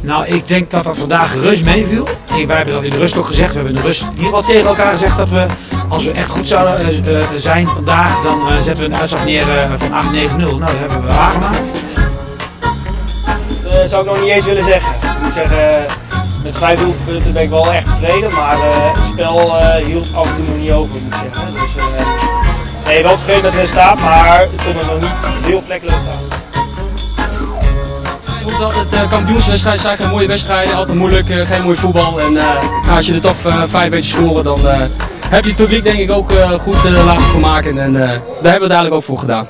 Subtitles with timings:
[0.00, 2.08] Nou, ik denk dat dat vandaag rust meeviel.
[2.46, 3.48] Wij hebben dat in de rust ook gezegd.
[3.48, 5.46] We hebben in de rust hier al tegen elkaar gezegd dat we,
[5.88, 9.24] als we echt goed zouden eh, eh, zijn vandaag, dan eh, zetten we een uitslag
[9.24, 9.44] neer
[9.76, 10.36] van 8-9-0.
[10.36, 11.70] Nou, dat hebben we waargemaakt.
[13.62, 14.92] Dat zou ik nog niet eens willen zeggen.
[14.92, 15.84] Ik moet zeggen,
[16.42, 18.32] met vijf doelpunten ben ik wel echt tevreden.
[18.32, 18.56] Maar
[18.94, 21.52] het spel hield af en toe nog niet over, moet ik zeggen.
[21.52, 21.74] Dus
[22.86, 26.39] nee, wel tevreden met het resultaat, maar ik vond het nog niet heel vlekkeloos gaan.
[28.44, 32.20] Omdat het uh, kampioenswedstrijden zijn geen mooie wedstrijden, altijd moeilijk, eh, geen mooi voetbal.
[32.20, 34.80] En eh, als je er toch eh, vijf weet scoren, dan eh,
[35.28, 37.78] heb je het publiek denk ik ook eh, goed eh, laten vermaken.
[37.78, 39.48] En eh, daar hebben we het eigenlijk ook voor gedaan.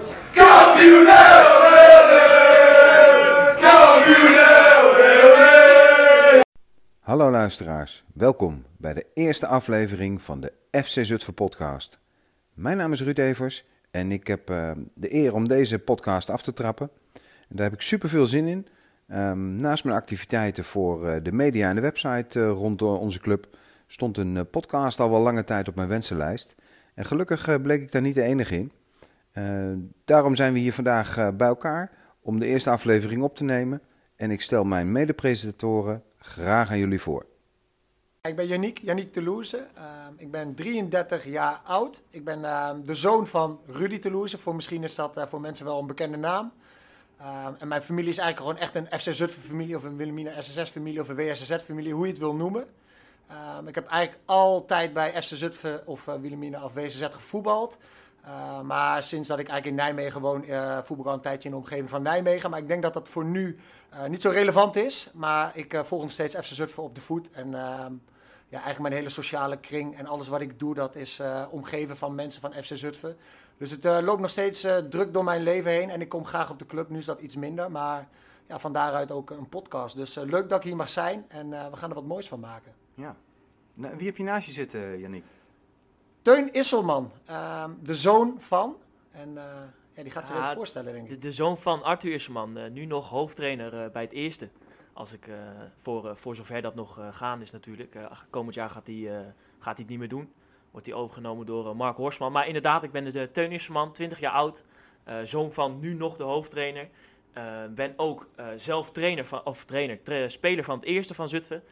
[7.01, 10.53] Hallo luisteraars, welkom bij de eerste aflevering van de
[10.85, 11.99] FC Zutphen podcast.
[12.55, 16.43] Mijn naam is Ruud Evers en ik heb eh, de eer om deze podcast af
[16.43, 16.91] te trappen.
[17.49, 18.67] En daar heb ik super veel zin in.
[19.11, 23.21] Ehm, naast mijn activiteiten voor eh, de media en de website eh, rond eh, onze
[23.21, 26.55] club stond een podcast al wel lange tijd op mijn wensenlijst.
[26.95, 28.73] En gelukkig bleek ik daar niet de enige in.
[29.33, 29.45] Eh,
[30.05, 33.81] daarom zijn we hier vandaag bij elkaar om de eerste aflevering op te nemen.
[34.17, 37.27] En ik stel mijn mede-presentatoren graag aan jullie voor.
[38.23, 39.67] Ik ben Yannick, Yannick Toulouse.
[39.75, 42.03] Ehm, ik ben 33 jaar oud.
[42.11, 44.39] Ik ben ehm, de zoon van Rudy Toulouse.
[44.39, 46.53] Voor misschien is dat voor mensen wel een bekende naam.
[47.21, 50.41] Ehm, en mijn familie is eigenlijk gewoon echt een FC Zutphen familie of een Wilhelmina
[50.41, 52.67] SSS familie of een WSSZ familie, hoe je het wil noemen.
[53.29, 57.79] Ehm, ik heb eigenlijk altijd bij FC Zutphen of uh, Wilhelmina of WSSZ gevoetbald.
[58.27, 61.55] Uh, maar sinds dat ik eigenlijk in Nijmegen woon, uh, voetbal al een tijdje in
[61.55, 62.51] de omgeving van Nijmegen.
[62.51, 63.57] Maar ik denk dat dat voor nu
[63.95, 65.11] uh, niet zo relevant is.
[65.15, 67.31] Maar ik volg nog steeds FC Zutphen op de voet.
[67.31, 67.93] En ehm,
[68.51, 71.97] ja, eigenlijk mijn hele sociale kring en alles wat ik doe, dat is uh, omgeven
[71.97, 73.17] van mensen van FC Zutphen.
[73.57, 76.25] Dus het uh, loopt nog steeds uh, druk door mijn leven heen en ik kom
[76.25, 76.89] graag op de club.
[76.89, 78.09] Nu is dat iets minder, maar
[78.47, 79.97] ja, van daaruit ook een podcast.
[79.97, 82.41] Dus uh, leuk dat ik hier mag zijn en we gaan er wat moois van
[82.41, 82.73] maken.
[82.95, 83.17] Ja.
[83.75, 85.25] Nou, wie heb je naast je zitten, Yannick?
[86.23, 87.13] Teun Isselman,
[87.83, 88.77] de zoon van.
[89.11, 89.39] En
[90.01, 91.11] ja, die gaat zich Ja, even voorstellen, denk ik.
[91.11, 94.49] De, de zoon van Arthur Isselman, eh, nu nog hoofdtrainer eh, bij het eerste.
[95.01, 95.35] Als ik, eh,
[95.77, 97.97] voor, eh, voor zover dat nog eh, gaan is natuurlijk.
[98.31, 100.33] Komend jaar gaat hij, gaat het niet meer doen.
[100.71, 102.33] Wordt hij overgenomen door Mark Horsman.
[102.33, 104.65] Maar inderdaad, ik ben dus de Teun Isselman, 20 jaar oud.
[105.25, 106.89] zoon van nu nog de hoofdtrainer.
[107.71, 111.63] Ben ook zelf trainer van, of trainer, tra- speler van het eerste van Zutphen.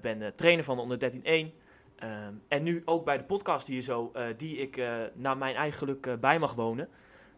[0.00, 1.52] Ben trainer van de onder 13-1.
[1.96, 5.78] Eh, en nu ook bij de podcast hier zo, die ik eh, naar mijn eigen
[5.78, 6.88] geluk bij mag wonen.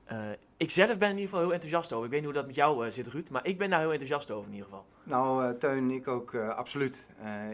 [0.06, 0.19] Eh,
[0.56, 2.05] ik zelf ben in ieder geval heel enthousiast over.
[2.05, 3.91] Ik weet niet hoe dat met jou eh, zit, Ruud, maar ik ben daar heel
[3.91, 4.87] enthousiast over in ieder geval.
[5.03, 7.06] Nou, uh, Teun, ik ook absoluut.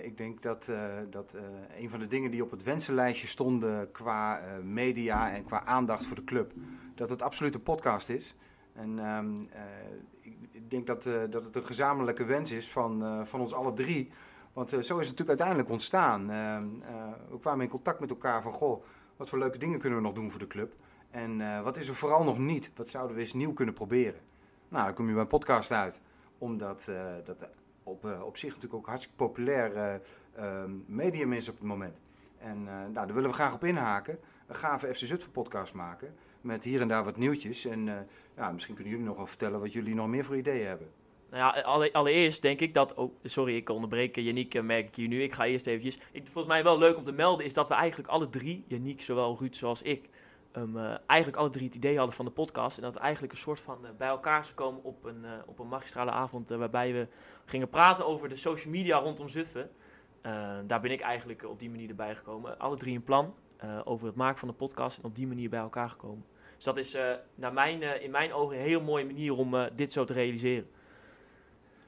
[0.02, 0.70] Ik denk dat,
[1.10, 1.36] dat
[1.78, 6.16] een van de dingen die op het wensenlijstje stonden qua media en qua aandacht voor
[6.16, 6.52] de club,
[6.94, 8.34] dat het absoluut een podcast is.
[8.72, 8.98] En
[10.20, 14.10] ik, ik, denk dat, dat het een gezamenlijke wens is van, van ons alle drie.
[14.52, 16.30] Want zo is het natuurlijk uiteindelijk ontstaan.
[16.30, 16.66] Ehm,
[17.30, 18.84] we kwamen in contact met elkaar van, goh,
[19.16, 20.74] wat voor leuke dingen kunnen we nog doen voor de club?
[21.12, 22.70] En uh, wat is er vooral nog niet?
[22.74, 24.20] Wat zouden we eens nieuw kunnen proberen?
[24.68, 26.00] Nou, dan kom je bij een podcast uit.
[26.38, 27.48] Omdat uh, dat
[27.82, 30.00] op, uh, op zich natuurlijk ook hartstikke populair
[30.86, 32.00] medium is op het moment.
[32.38, 34.18] En nou, daar willen we graag op inhaken.
[34.46, 36.14] Een gave FC Zutphen podcast maken.
[36.40, 37.64] Met hier en daar wat nieuwtjes.
[37.64, 38.06] En
[38.36, 40.90] ja, misschien kunnen jullie nog wel vertellen wat jullie nog meer voor ideeën hebben.
[41.30, 42.94] Nou ja, alle, allereerst denk ik dat...
[42.94, 45.22] Oh, sorry, ik onderbreek Janiek, merk ik hier nu.
[45.22, 45.98] Ik ga eerst eventjes...
[46.12, 48.64] Ik, volgens mij wel leuk om te melden is dat we eigenlijk alle drie...
[48.66, 50.08] Janiek, zowel Ruud zoals ik
[50.56, 52.76] um, uh, eigenlijk alle drie het idee hadden van de podcast.
[52.76, 55.58] En dat eigenlijk een soort van uh, bij elkaar zou komen op een, uh, op
[55.58, 56.48] een magistrale avond.
[56.48, 57.08] waarbij we
[57.44, 59.70] gingen praten over de social media rondom Zutphen.
[60.66, 62.58] daar ben ik eigenlijk op die manier erbij gekomen.
[62.58, 63.34] Alle drie een plan
[63.84, 64.98] over het maken van de podcast.
[64.98, 66.24] En op die manier bij elkaar gekomen.
[66.56, 66.96] Dus dat is
[67.34, 70.70] naar mijn, in mijn ogen een heel mooie manier om dit zo te realiseren.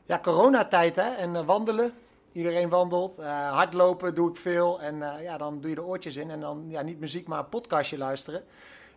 [0.07, 1.11] Ja, coronatijd hè.
[1.15, 1.93] En wandelen.
[2.35, 3.19] Iedereen wandelt.
[3.19, 4.81] Uh, hardlopen doe ik veel.
[4.81, 6.31] En uh, ja, dan doe je de oortjes in.
[6.31, 8.45] En dan ja, niet muziek, maar podcastje luisteren.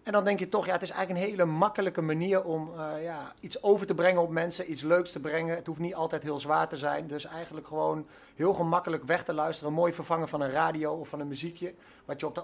[0.04, 3.04] En dan denk je toch, ja, het is eigenlijk een hele makkelijke manier om uh,
[3.04, 4.72] ja, iets over te brengen op mensen.
[4.72, 5.56] Iets leuks te brengen.
[5.56, 7.08] Het hoeft niet altijd heel zwaar te zijn.
[7.08, 9.74] Dus eigenlijk gewoon heel gemakkelijk weg te luisteren.
[9.74, 11.74] Mooi vervangen van een radio of van een muziekje.
[12.06, 12.42] Wat je op de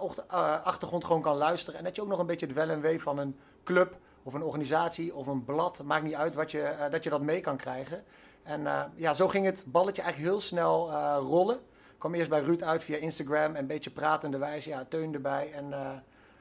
[0.63, 1.80] achtergrond gewoon kan luisteren.
[1.80, 4.34] En dat je ook nog een beetje het wel en wee van een club of
[4.34, 5.84] een organisatie of een blad.
[5.84, 8.04] Maakt niet uit wat je, dat je dat mee kan krijgen.
[8.44, 11.56] En uh, ja, zo ging het balletje eigenlijk heel snel uh, rollen.
[11.56, 14.69] Ik kwam eerst bij Ruud uit via Instagram en een beetje pratende wijze.
[14.69, 15.51] Ja, Teun erbij.
[15.54, 15.90] En uh,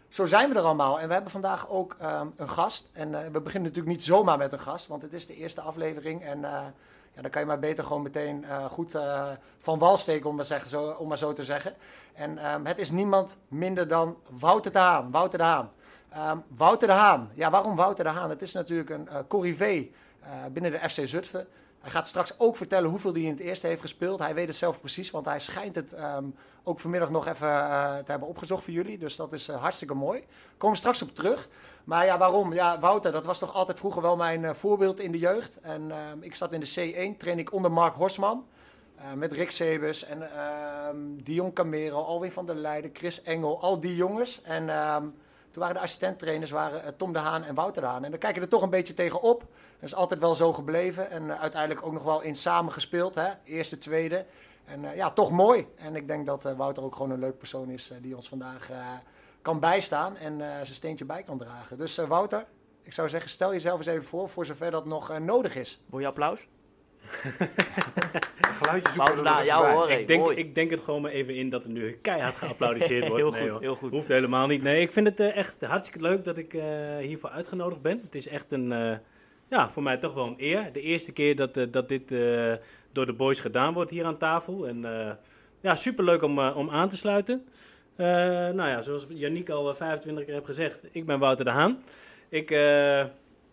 [0.08, 1.00] zo zijn we er allemaal.
[1.00, 2.88] En we hebben vandaag ook um, een gast.
[2.92, 6.24] En we beginnen natuurlijk niet zomaar met een gast, want het is de eerste aflevering.
[6.24, 6.40] En
[7.14, 8.96] ja, dan kan je maar beter gewoon meteen goed
[9.58, 11.74] van wal steken, om maar, zeggen, zo, om maar zo te zeggen.
[12.14, 15.10] En um, het is niemand minder dan Wouter de Haan.
[15.10, 15.70] Wouter de Haan.
[16.16, 17.30] Um, Wouter de Haan.
[17.34, 18.30] Ja, waarom Wouter de Haan?
[18.30, 19.08] Het is natuurlijk een
[20.22, 21.46] uh, binnen de FC Zutphen.
[21.82, 24.18] Hij gaat straks ook vertellen hoeveel hij in het eerste heeft gespeeld.
[24.18, 26.24] Hij weet het zelf precies, want hij schijnt het ehm,
[26.62, 28.98] ook vanmiddag nog even uh, te hebben opgezocht voor jullie.
[28.98, 30.24] Dus dat is uh, hartstikke mooi.
[30.56, 31.48] Komen we straks op terug.
[31.84, 32.52] Maar ja, waarom?
[32.52, 35.60] Ja, Wouter, dat was toch altijd vroeger wel mijn uh, voorbeeld in de jeugd.
[35.60, 38.46] En ehm, ik zat in de C1, train ik onder Mark Horsman.
[39.14, 43.96] met Rick Sebus en ehm, Dion Camero, Alwin van der Leijden, Chris Engel, al die
[43.96, 44.42] jongens.
[44.42, 44.68] En
[45.52, 48.04] toen waren de assistenttrainers waren, uh, Tom de Haan en Wouter de Haan.
[48.04, 49.40] En dan kijk je er toch een beetje tegenop.
[49.40, 51.10] Dat is altijd wel zo gebleven.
[51.10, 53.14] En uh, uiteindelijk ook nog wel in samen gespeeld.
[53.14, 53.28] Hè?
[53.44, 54.26] Eerste, tweede.
[54.64, 55.66] En uh, ja, toch mooi.
[55.76, 58.70] En ik denk dat Wouter ook gewoon een leuk persoon is die ons vandaag
[59.42, 61.78] kan bijstaan en zijn steentje bij kan dragen.
[61.78, 62.46] Dus Wouter,
[62.82, 65.80] ik zou zeggen, stel jezelf eens even voor, voor zover dat nog nodig is.
[65.86, 66.46] Wil je applaus?
[68.58, 71.64] Geluidjes zoeken we ja, hoor, ik, denk, ik denk het gewoon maar even in dat
[71.64, 73.22] er nu keihard geapplaudiseerd wordt.
[73.22, 73.90] heel nee, goed, heel goed.
[73.90, 74.62] Hoeft helemaal niet.
[74.62, 76.62] Nee, ik vind het uh, echt hartstikke leuk dat ik uh,
[77.00, 78.00] hiervoor uitgenodigd ben.
[78.04, 78.92] Het is echt een, uh,
[79.48, 80.72] ja, voor mij toch wel een eer.
[80.72, 82.08] De eerste keer dat, dat dit
[82.92, 84.68] door de boys gedaan wordt hier aan tafel.
[84.68, 84.86] En
[85.60, 87.46] ja, superleuk om, om aan te sluiten.
[87.96, 91.82] nou ja, zoals Janiek al 25 keer heeft gezegd, ik ben Wouter de Haan.
[92.28, 92.50] Ik,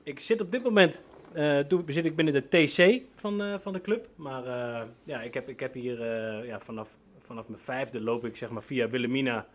[0.04, 1.02] ik zit op dit moment
[1.36, 4.08] uh, doe, zit ik binnen de TC van, uh, van de club.
[4.16, 6.06] Maar uh, ja, ik heb, ik heb hier
[6.46, 9.48] ja, vanaf, vanaf mijn vijfde loop ik zeg maar via Willemina,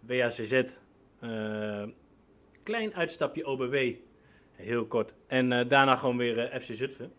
[0.00, 0.62] WACZ,
[2.62, 3.76] klein uitstapje OBW,
[4.52, 5.14] heel kort.
[5.26, 7.12] En daarna gewoon weer FC Zutphen.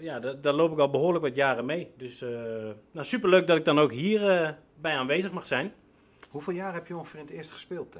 [0.00, 1.90] ja, daar, loop ik al behoorlijk wat jaren mee.
[1.96, 2.20] Dus
[2.92, 4.20] nou, superleuk dat ik dan ook hier
[4.80, 5.72] bij aanwezig mag zijn.
[6.30, 7.98] Hoeveel jaar heb je ongeveer in het eerste gespeeld?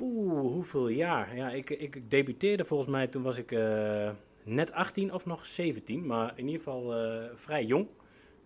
[0.00, 1.36] Hoeveel jaar?
[1.36, 4.10] Ja, ik, ik debuteerde volgens mij toen was ik uh,
[4.44, 7.86] net 18 of nog 17, maar in ieder geval uh, vrij jong.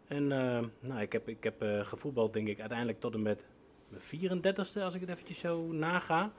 [0.06, 3.46] En uh, nou, ik heb, ik heb gevoetbald denk ik uiteindelijk tot en met
[3.88, 6.32] mijn 34ste, als ik het eventjes zo naga.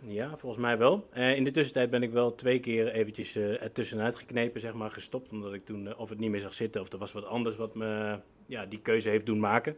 [0.00, 1.08] Ja, volgens mij wel.
[1.12, 5.30] in de tussentijd ben ik wel twee keer eventjes ertussenuit geknepen, zeg maar, gestopt.
[5.30, 7.74] Omdat ik toen of het niet meer zag zitten of er was wat anders wat
[7.74, 9.76] me ja, die keuze heeft doen maken.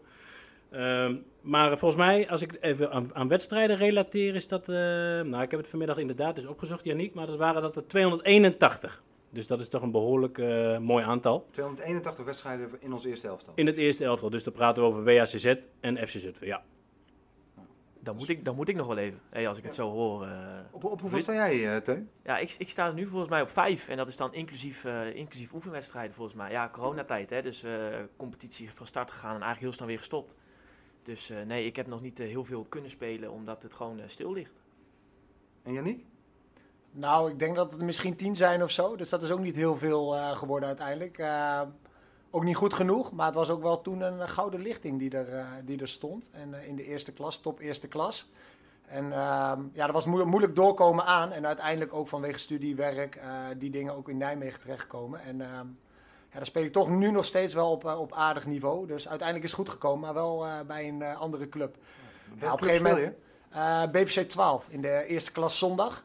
[0.71, 4.69] Um, maar volgens mij, als ik even aan, aan, wedstrijden relateer, is dat.
[4.69, 7.87] Uh, nou, ik heb het vanmiddag inderdaad dus opgezocht, Janiek, maar dat waren dat er
[7.87, 9.03] 281.
[9.31, 11.47] Dus dat is toch een behoorlijk uh, mooi aantal.
[11.51, 13.53] 281 wedstrijden in ons eerste elftal.
[13.57, 16.63] In het eerste elftal, dus dan praten we over WACZ en FC Zutphen, ja.
[18.01, 20.27] Dan moet, ik, dan moet ik nog wel even, hey, als ik het zo hoor.
[20.27, 20.33] Uh,
[20.71, 22.09] op, op hoeveel sta jij, uh, Teun?
[22.25, 23.89] Ja, ik, ik sta nu volgens mij op vijf.
[23.89, 26.51] En dat is dan inclusief, uh, inclusief oefenwedstrijden volgens mij.
[26.51, 27.65] Ja, coronatijd, hè, dus
[28.17, 30.37] competitie van start gegaan en eigenlijk heel snel weer gestopt.
[31.09, 33.99] Dus uh, nee, ik heb nog niet uh, heel veel kunnen spelen omdat het gewoon
[33.99, 34.53] uh, stil ligt.
[35.63, 36.05] En Yannick?
[36.91, 38.97] Nou, ik denk dat het misschien tien zijn of zo.
[38.97, 41.23] Dus dat is ook niet heel veel geworden uiteindelijk.
[42.31, 45.47] ook niet goed genoeg, maar het was ook wel toen een gouden lichting die er,
[45.65, 46.31] die er stond.
[46.33, 48.31] En in de eerste klas, top eerste klas.
[48.87, 51.33] En ehm, ja, dat was moeilijk doorkomen aan.
[51.33, 53.21] En uiteindelijk ook vanwege studiewerk
[53.59, 55.21] die dingen ook in Nijmegen terechtkomen.
[55.21, 55.67] En ehm,
[56.31, 58.87] ja, dan speel ik toch nu nog steeds wel op, eh, op aardig niveau.
[58.87, 61.77] Dus uiteindelijk is het goed gekomen, maar wel uh, bij een uh, andere club.
[62.39, 66.05] Ja, op een gegeven moment BVC 12 in de eerste klas zondag.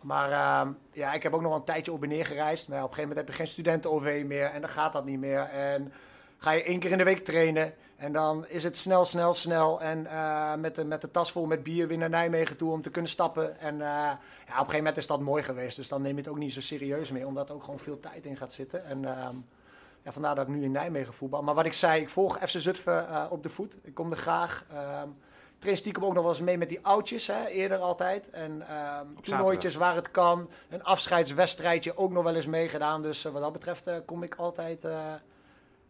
[0.00, 2.68] Maar uh, ja, ik heb ook nog een tijdje op en neer gereisd.
[2.68, 5.18] Maar op een gegeven moment heb je geen studenten-OV meer en dan gaat dat niet
[5.18, 5.40] meer.
[5.40, 5.92] En
[6.38, 9.80] ga je één keer in de week trainen en dan is het snel, snel, snel.
[9.80, 12.82] En uh, met, de, met de tas vol met bier weer naar Nijmegen toe om
[12.82, 13.58] te kunnen stappen.
[13.58, 15.76] En uh, ja, op een gegeven moment is dat mooi geweest.
[15.76, 18.00] Dus dan neem je het ook niet zo serieus meer, omdat er ook gewoon veel
[18.00, 18.84] tijd in gaat zitten.
[18.84, 19.28] En uh,
[20.02, 21.42] ja, vandaar dat ik nu in Nijmegen voetbal.
[21.42, 23.78] Maar wat ik zei, ik volg FC Zutphen uh, op de voet.
[23.82, 24.66] Ik kom er graag.
[25.02, 25.16] Um,
[25.58, 28.30] train stiekem ook nog wel eens mee met die oudjes, hè, eerder altijd.
[28.30, 30.50] En um, toernooitjes waar het kan.
[30.68, 33.02] Een afscheidswedstrijdje ook nog wel eens meegedaan.
[33.02, 34.82] Dus uh, wat dat betreft uh, kom ik altijd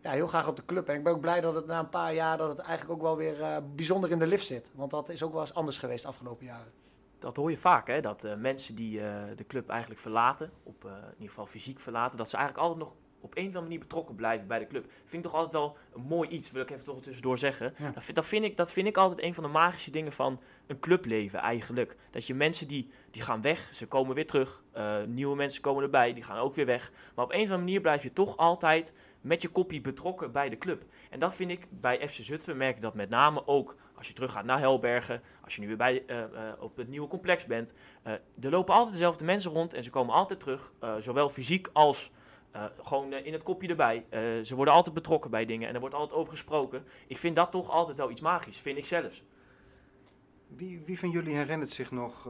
[0.03, 0.89] ja, heel graag op de club.
[0.89, 3.03] En ik ben ook blij dat het na een paar jaar dat het eigenlijk ook
[3.03, 4.71] wel weer bijzonder in de lift zit.
[4.75, 6.73] Want dat is ook wel eens anders geweest de afgelopen jaren.
[7.19, 8.01] Dat hoor je vaak, hè?
[8.01, 9.01] dat mensen die
[9.37, 12.97] de club eigenlijk verlaten, op in ieder geval fysiek verlaten, dat ze eigenlijk altijd nog
[13.21, 14.91] op een of andere manier betrokken blijven bij de club.
[15.05, 17.75] Vind ik toch altijd wel een mooi iets, wil ik even toch tussendoor zeggen.
[17.95, 20.41] Dat, vind, dat, vind ik, dat vind ik altijd een van de magische dingen van
[20.67, 21.97] een clubleven eigenlijk.
[22.11, 24.63] Dat je mensen die, die gaan weg, ze komen weer terug.
[24.77, 26.93] Uh, nieuwe mensen komen erbij, die gaan ook weer weg.
[27.15, 30.49] Maar op een of andere manier blijf je toch altijd met je koppie betrokken bij
[30.49, 30.83] de club.
[31.11, 34.15] En dat vind ik bij FC Zutphen, merk ik dat met name ook als je
[34.15, 36.25] terug gaat naar Helbergen, als je nu weer bij, uh, uh,
[36.59, 37.73] op het nieuwe complex bent.
[38.03, 42.11] Er lopen altijd dezelfde mensen rond en ze komen altijd terug, zowel fysiek als
[42.57, 44.07] uh, gewoon uh, in het kopje erbij.
[44.11, 46.85] Uh, ze worden altijd betrokken bij dingen en er wordt altijd over gesproken.
[47.07, 49.25] Ik vind dat toch altijd wel iets magisch, vind ik zelfs.
[50.47, 52.25] Wie, wie van jullie herinnert zich nog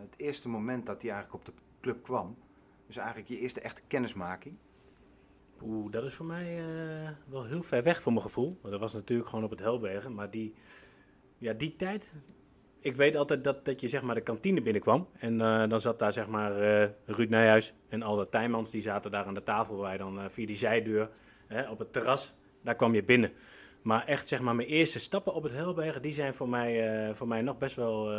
[0.00, 2.36] het eerste moment dat hij eigenlijk op de club kwam?
[2.86, 4.56] Dus eigenlijk je eerste echte kennismaking?
[5.62, 6.64] Oeh, dat is voor mij
[7.26, 8.58] wel heel ver weg voor mijn gevoel.
[8.62, 10.14] Dat was natuurlijk gewoon op het Helbergen.
[10.14, 10.54] Maar die,
[11.38, 12.12] ja, die tijd,
[12.80, 15.08] ik weet altijd dat, dat je zeg maar de kantine binnenkwam.
[15.18, 18.70] En eh, dan zat daar zeg maar eh, Ruud Nijhuis en alle Tijmans.
[18.70, 21.08] Die zaten daar aan de tafel waar je dan eh, via die zijdeur
[21.46, 22.32] hè, op het terras,
[22.62, 23.32] daar kwam je binnen.
[23.82, 27.28] Maar echt zeg maar mijn eerste stappen op het Helbergen, die zijn voor mij, voor
[27.28, 28.12] mij nog best wel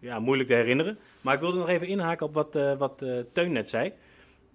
[0.00, 0.98] ja, moeilijk te herinneren.
[1.20, 3.92] Maar ik wilde nog even inhaken op wat, wat Teun net zei.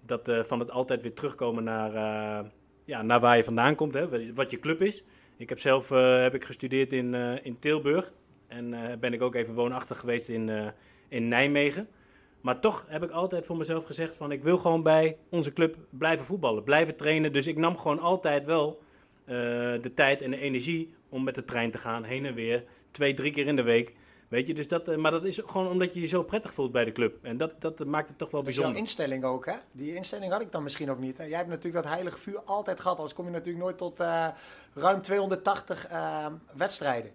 [0.00, 1.92] Dat van het altijd weer terugkomen naar,
[2.84, 5.02] ja, naar waar je vandaan komt, hè, wat- je club is.
[5.36, 5.88] Ik heb zelf
[6.22, 8.12] heb ik gestudeerd in, in Tilburg.
[8.46, 10.66] En eh, ben ik ook even woonachtig geweest in, eh,
[11.08, 11.88] in Nijmegen.
[12.40, 15.76] Maar toch heb ik altijd voor mezelf gezegd van ik wil gewoon bij onze club
[15.90, 17.32] blijven voetballen, blijven trainen.
[17.32, 18.82] Dus ik nam gewoon altijd wel
[19.24, 19.34] eh,
[19.80, 23.14] de tijd en de energie om met de trein te gaan, heen en weer, twee,
[23.14, 23.94] drie keer in de week.
[24.28, 26.84] Weet je, dus dat, maar dat is gewoon omdat je je zo prettig voelt bij
[26.84, 27.18] de club.
[27.22, 28.76] En dat, dat maakt het toch wel Dat is jouw bijzonder.
[28.76, 29.54] instelling ook, hè?
[29.72, 31.18] Die instelling had ik dan misschien ook niet.
[31.18, 31.24] Hè?
[31.24, 33.98] Jij hebt natuurlijk dat heilige vuur altijd gehad, anders kom je natuurlijk nooit tot
[34.74, 36.26] ruim 280 eh,
[36.56, 37.10] wedstrijden.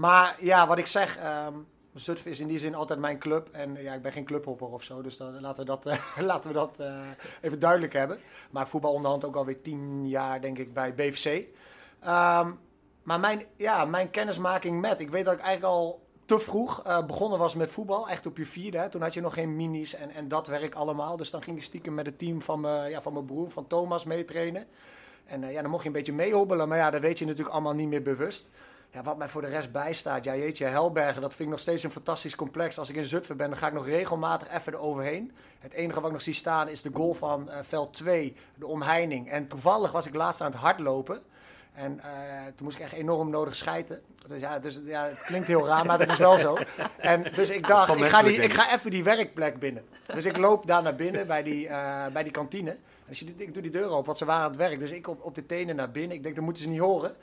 [0.00, 1.54] Maar ja, wat ik zeg, ehm
[1.94, 3.48] Zutphen is in die zin altijd mijn club.
[3.52, 5.98] En ja, ik ben geen clubhopper of zo, dus dan, laten we dat, eh,
[6.30, 7.00] laten we dat eh,
[7.40, 8.18] even duidelijk hebben.
[8.50, 11.46] Maar ik voetbal onderhand ook alweer tien jaar, denk ik, bij BVC.
[12.00, 12.50] Ehm,
[13.02, 17.06] maar mijn, ja, mijn kennismaking met, ik weet dat ik eigenlijk al te vroeg eh,
[17.06, 18.88] begonnen was met voetbal, echt op je vierde.
[18.88, 21.16] Toen had je nog geen minis en, en dat werk allemaal.
[21.16, 24.04] Dus dan ging je stiekem met het team van, ja, van mijn broer, van Thomas,
[24.04, 24.66] meetrainen.
[25.30, 27.52] En eh, ja, dan mocht je een beetje meehobbelen, maar ja, dat weet je natuurlijk
[27.52, 28.48] allemaal niet meer bewust.
[28.92, 31.82] Ja, wat mij voor de rest bijstaat, ja jeetje, Helbergen, dat vind ik nog steeds
[31.82, 32.78] een fantastisch complex.
[32.78, 35.32] Als ik in Zutphen ben, dan ga ik nog regelmatig even eroverheen.
[35.58, 38.66] Het enige wat ik nog zie staan is de goal van eh, veld 2, de
[38.66, 39.30] omheining.
[39.30, 41.22] En toevallig was ik laatst aan het hardlopen.
[41.72, 42.10] En eh,
[42.44, 44.02] toen moest ik echt enorm nodig schijten.
[44.26, 46.56] Dus ja, dus, ja, het klinkt heel raar, maar dat is wel zo.
[46.96, 49.84] En dus ik dacht, ik ga, die, ik ga even die werkplek binnen.
[50.14, 52.76] Dus ik loop daar naar binnen bij die, eh, bij die kantine.
[53.06, 54.78] En ik doe die deur open, want ze waren aan het werk.
[54.78, 56.16] Dus ik op, op de tenen naar binnen.
[56.16, 57.16] Ik denk, dat moeten ze niet horen.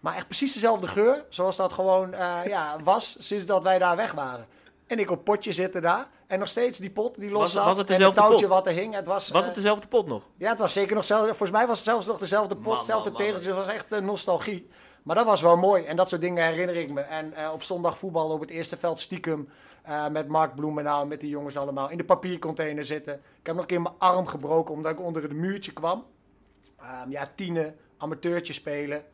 [0.00, 3.96] Maar echt precies dezelfde geur, zoals dat gewoon eh, ja, was sinds dat wij daar
[3.96, 4.46] weg waren.
[4.86, 6.08] En ik op potje zitten daar.
[6.26, 7.64] En nog steeds die pot die los Was- zat.
[7.64, 8.54] was het en dezelfde touwtje pot?
[8.54, 8.94] wat er hing.
[8.94, 10.22] Het was, Was eh, het dezelfde pot nog?
[10.36, 11.26] ja, het was zeker nog zelfs.
[11.26, 13.02] Volgens mij was het zelfs nog dezelfde pot, man.
[13.16, 13.48] tegeltje.
[13.48, 14.68] Het was echt eh, nostalgie.
[15.02, 15.84] Maar dat was wel mooi.
[15.84, 17.00] En dat soort dingen herinner ik me.
[17.00, 19.48] En eh, op zondag voetbal op het eerste veld stiekem.
[19.82, 21.90] eh, met Mark Bloemendaal, met die jongens allemaal.
[21.90, 23.14] In de papiercontainer zitten.
[23.14, 26.04] Ik heb nog een keer mijn arm gebroken omdat ik onder het muurtje kwam.
[26.80, 29.04] Ehm, ja, tienen, amateurtje spelen.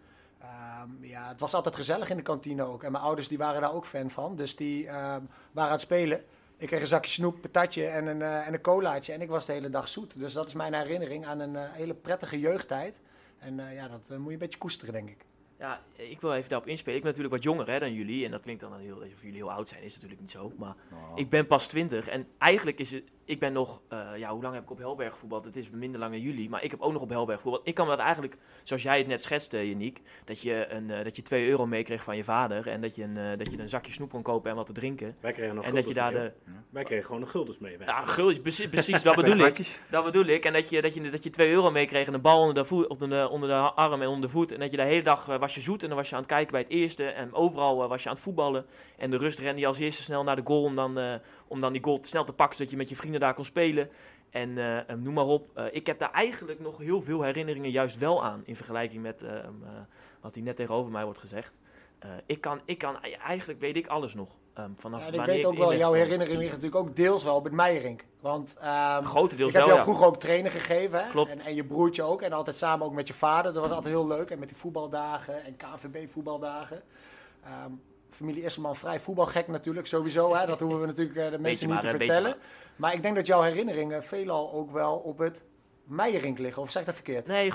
[0.47, 2.83] Ehm, ja, het was altijd gezellig in de kantine ook.
[2.83, 4.37] En mijn ouders die waren daar ook fan van.
[4.37, 5.23] Dus die ehm,
[5.53, 6.25] waren aan het spelen.
[6.59, 9.13] Ik kreeg een zakje snoep, patatje en een, eh, en een colaatje.
[9.13, 10.19] En ik was de hele dag zoet.
[10.19, 13.01] Dus dat is mijn herinnering aan een eh, hele prettige jeugdtijd.
[13.39, 15.25] En eh, ja, dat moet je een beetje koesteren, denk ik.
[15.59, 16.97] Ja, ik wil even daarop inspelen.
[16.97, 18.25] Ik ben natuurlijk wat jonger hè, dan jullie.
[18.25, 19.83] En dat klinkt dan heel, alsof jullie heel oud zijn.
[19.83, 20.53] Is natuurlijk niet zo.
[20.57, 20.75] Maar
[21.15, 22.09] ik ben pas 20.
[22.09, 23.05] En eigenlijk is het...
[23.27, 23.81] Ik ben nog...
[23.89, 25.45] eh, ja, hoe lang heb ik op Helberg gevoetbald?
[25.45, 26.49] Het is minder lang dan jullie.
[26.49, 27.69] Maar ik heb ook nog op Helberg gevoetbald.
[27.69, 28.37] Ik kan me dat eigenlijk...
[28.63, 30.03] Zoals jij het net schetste, Janiek.
[30.25, 32.69] Dat je, een, eh, dat je 2 euro meekreeg van je vader.
[32.69, 34.73] En dat je, een, eh, dat je een zakje snoep kon kopen en wat te
[34.73, 35.17] drinken.
[35.21, 36.63] Wij kregen nog En dat je guldens daar mee, de...
[36.71, 37.79] Wij kregen gewoon nog guldens mee.
[37.79, 37.87] wij.
[37.87, 39.81] Ja, gultjes, precies, precies dat bedoel ik.
[39.91, 40.45] Dat bedoel ik.
[40.45, 42.65] En dat je, dat je, dat je 2 euro meekreeg en een bal onder de,
[42.65, 44.53] voet, onder, de, onder de arm en onder de voet.
[44.53, 46.31] En dat je de hele dag was je zoet en dan was je aan het
[46.31, 47.05] kijken bij het eerste.
[47.05, 48.67] En overal was je aan het voetballen.
[48.97, 51.73] En de rust rende je als eerste snel naar de goal om dan, om dan
[51.73, 52.57] die goal snel te pakken.
[52.57, 53.91] Zodat je met je vrienden daar kon spelen.
[54.37, 55.51] En eh, eh, noem maar op.
[55.55, 58.43] Eh, ik heb daar eigenlijk nog heel veel herinneringen juist wel aan.
[58.45, 59.25] In vergelijking met
[60.21, 61.53] wat hier net tegenover mij wordt gezegd.
[62.27, 64.29] Ik, kan, ik kan, eigenlijk weet ik alles nog.
[64.55, 67.37] ehm, vanaf Ja, en ik weet ook wel, jouw herinnering ligt natuurlijk ook deels wel
[67.37, 68.05] op het Meijerink.
[68.21, 69.83] Want ehm, Grotendeels ik heb wel, jou ja.
[69.83, 71.05] vroeger ook trainen gegeven.
[71.05, 71.11] Hè?
[71.11, 71.31] Klopt.
[71.31, 72.23] En, en je broertje ook.
[72.23, 73.53] En altijd samen ook met je vader.
[73.53, 74.31] Dat was altijd heel leuk.
[74.31, 76.83] En met die voetbaldagen en KVB voetbaldagen.
[77.45, 77.73] Ehm,
[78.11, 80.35] familie Isselman vrij voetbalgek natuurlijk, sowieso.
[80.35, 80.47] Hè?
[80.47, 82.39] Dat hoeven we natuurlijk eh, de mensen maar, niet te beetje vertellen.
[82.77, 85.45] Maar ik denk dat jouw herinneringen veelal ook wel op het
[85.87, 86.63] Meijerink liggen.
[86.63, 87.27] Of zeg dat verkeerd?
[87.27, 87.53] Nee,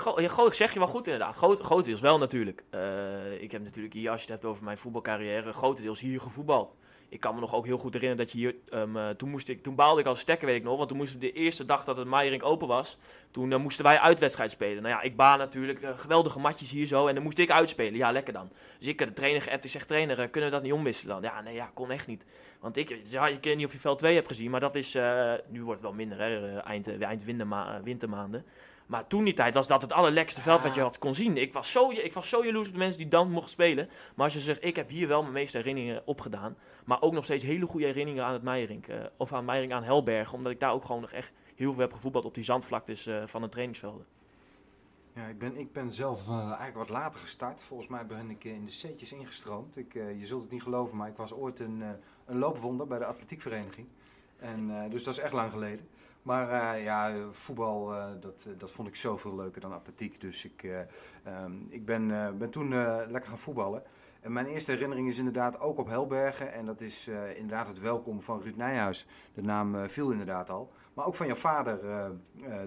[0.50, 1.36] zeg je wel goed inderdaad.
[1.36, 2.64] Groot, grotendeels wel natuurlijk.
[2.70, 6.76] Eh, ik heb natuurlijk hier, als je het hebt over mijn voetbalcarrière, grotendeels hier gevoetbald.
[7.08, 9.48] Ik kan me nog ook heel goed herinneren dat je hier, ehm, eh, toen, moest
[9.48, 10.76] ik, toen baalde ik als stekker, weet ik nog.
[10.76, 12.98] Want toen moesten we de eerste dag dat het Meijerink open was,
[13.30, 14.82] toen eh, moesten wij uitwedstrijd spelen.
[14.82, 17.06] Nou ja, ik baal natuurlijk, geweldige matjes hier zo.
[17.06, 17.96] En dan moest ik uitspelen.
[17.96, 18.50] Ja, lekker dan.
[18.78, 21.32] Dus ik de trainer geappt, ik zeg trainer, kunnen we dat niet omwisselen dan?
[21.32, 22.24] Ja, nee, ja, kon echt niet.
[22.62, 24.94] Want ik, ja, ik weet niet of je veld 2 hebt gezien, maar dat is,
[24.94, 28.44] eh, nu wordt het wel minder, hè, eh, eind, eh, eind winterma- wintermaanden.
[28.86, 31.36] Maar toen die tijd was dat het allerlekste veld wat je had kon zien.
[31.36, 33.88] Ik was, zo, ik was zo jaloers op de mensen die dan mochten spelen.
[34.14, 36.56] Maar als je zegt, ik heb hier wel mijn meeste herinneringen opgedaan.
[36.84, 38.86] Maar ook nog steeds hele goede herinneringen aan het Meijerink.
[38.88, 40.32] eh, of aan Meijerink aan Helberg.
[40.32, 43.40] Omdat ik daar ook gewoon nog echt heel veel heb gevoetbald op die zandvlaktes van
[43.42, 44.06] de trainingsvelden.
[45.14, 47.62] Ja, ik ben, ik ben zelf eh, eigenlijk wat later gestart.
[47.62, 49.76] Volgens mij ben ik eh, in de C'tjes ingestroomd.
[49.76, 51.88] Ik, eh, je zult het niet geloven, maar ik was ooit een, eh,
[52.26, 53.86] een loopwonder bij de atletiekvereniging.
[54.38, 55.88] En, dus dat is echt lang geleden.
[56.22, 57.86] Maar ja, voetbal,
[58.20, 60.20] dat, dat vond ik zoveel leuker dan atletiek.
[60.20, 60.80] Dus ik, eh,
[61.24, 62.68] ehm, ik ben, ben toen
[63.10, 63.82] lekker gaan voetballen.
[64.20, 66.52] En mijn eerste herinnering is inderdaad ook op Helbergen.
[66.52, 69.06] En dat is inderdaad het welkom van Ruud Nijhuis.
[69.34, 70.72] De naam viel inderdaad al.
[70.94, 71.80] Maar ook van jouw vader,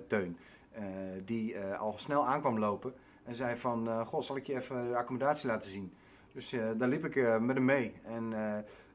[0.07, 0.37] Teun.
[0.75, 0.83] Eh,
[1.25, 2.93] die eh, al snel aankwam lopen.
[3.23, 5.93] En zei van, eh, goh, zal ik je even de accommodatie laten zien?
[6.33, 7.93] Dus eh, daar liep ik met hem mee.
[8.03, 8.33] En,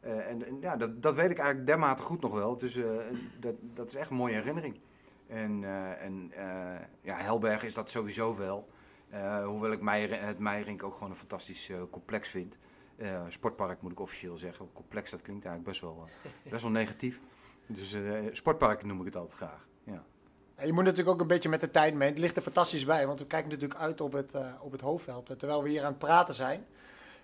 [0.01, 2.57] en, ja, dat, dat weet ik eigenlijk dermate goed nog wel.
[2.57, 2.79] Dus
[3.39, 4.81] dat, dat is echt een mooie herinnering.
[5.27, 5.65] En,
[5.99, 6.33] en
[7.01, 8.69] ja, Helberg is dat sowieso wel.
[9.45, 12.59] Hoewel ik Meijer, het Meijerink ook gewoon een fantastisch complex vind.
[13.29, 14.73] Sportpark moet ik officieel zeggen.
[14.73, 16.09] Complex, dat klinkt eigenlijk best wel,
[16.51, 17.21] best wel negatief.
[17.67, 17.97] Dus
[18.31, 19.69] sportpark noem ik het altijd graag.
[19.85, 20.05] Ja.
[20.61, 22.09] En je moet natuurlijk ook een beetje met de tijd mee.
[22.09, 24.81] Het ligt er fantastisch bij, want we kijken natuurlijk uit op het, eh, op het
[24.81, 25.31] hoofdveld.
[25.31, 26.67] eh, terwijl we hier aan het praten zijn.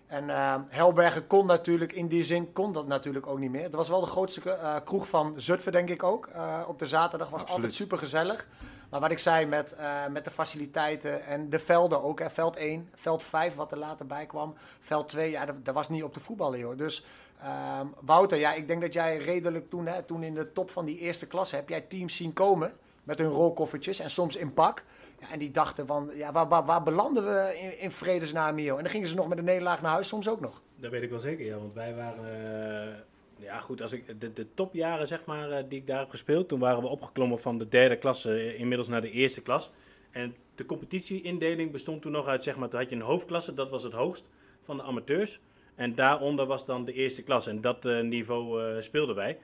[0.07, 3.63] En eh, Helbergen kon natuurlijk, in die zin kon dat natuurlijk ook niet meer.
[3.63, 6.29] Het was wel de grootste kroeg van Zutphen, denk ik ook.
[6.67, 7.57] Op de zaterdag was Absoluut.
[7.57, 8.47] altijd super gezellig.
[8.91, 9.77] Maar wat ik zei met,
[10.11, 12.19] met de faciliteiten en de velden ook.
[12.19, 14.55] Hè, veld 1, veld 5 wat er later bij kwam.
[14.81, 16.77] Veld 2, ja, dat, dat was niet op te voetballen joh.
[16.79, 17.05] Dus
[17.41, 20.85] ehm, Wouter, ja, ik denk dat jij redelijk toen, hè, toen in de top van
[20.85, 21.57] die eerste klasse...
[21.57, 22.73] heb jij teams zien komen
[23.07, 24.85] met hun rolkoffertjes en soms in pak.
[25.21, 28.77] Ja, en die dachten van, ja, waar, waar, waar belanden we in, in vredesnaam hier?
[28.77, 30.63] En dan gingen ze nog met een nederlaag naar huis, soms ook nog.
[30.77, 31.57] Dat weet ik wel zeker, ja.
[31.59, 32.25] Want wij waren...
[32.25, 36.11] eh, ja, goed, als ik, de, de topjaren zeg maar, eh, die ik daar heb
[36.11, 36.49] gespeeld...
[36.49, 39.71] toen waren we opgeklommen van de derde klasse eh, inmiddels naar de eerste klas.
[40.11, 42.69] En de competitieindeling bestond toen nog uit, zeg maar...
[42.69, 44.25] toen had je een hoofdklasse, dat was het hoogst
[44.63, 45.41] van de amateurs.
[45.75, 47.47] En daaronder was dan de eerste klas.
[47.47, 49.39] En dat niveau speelden wij.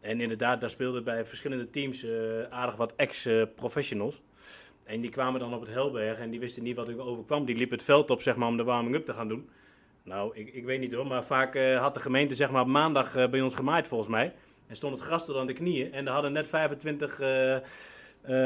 [0.00, 2.10] En inderdaad, daar speelden bij verschillende teams eh,
[2.50, 4.22] aardig wat ex-professionals.
[4.84, 7.44] En die kwamen dan op het Helberg en die wisten niet wat er overkwam.
[7.44, 9.48] Die liepen het veld op zeg maar, om de warming-up te gaan doen.
[10.02, 12.68] Nou, ik, ik weet niet hoor, maar vaak eh, had de gemeente zeg maar, op
[12.68, 14.32] maandag eh, bij ons gemaaid volgens mij.
[14.66, 15.92] En stond het gras tot aan de knieën.
[15.92, 17.62] En er hadden net 25 eh, eh,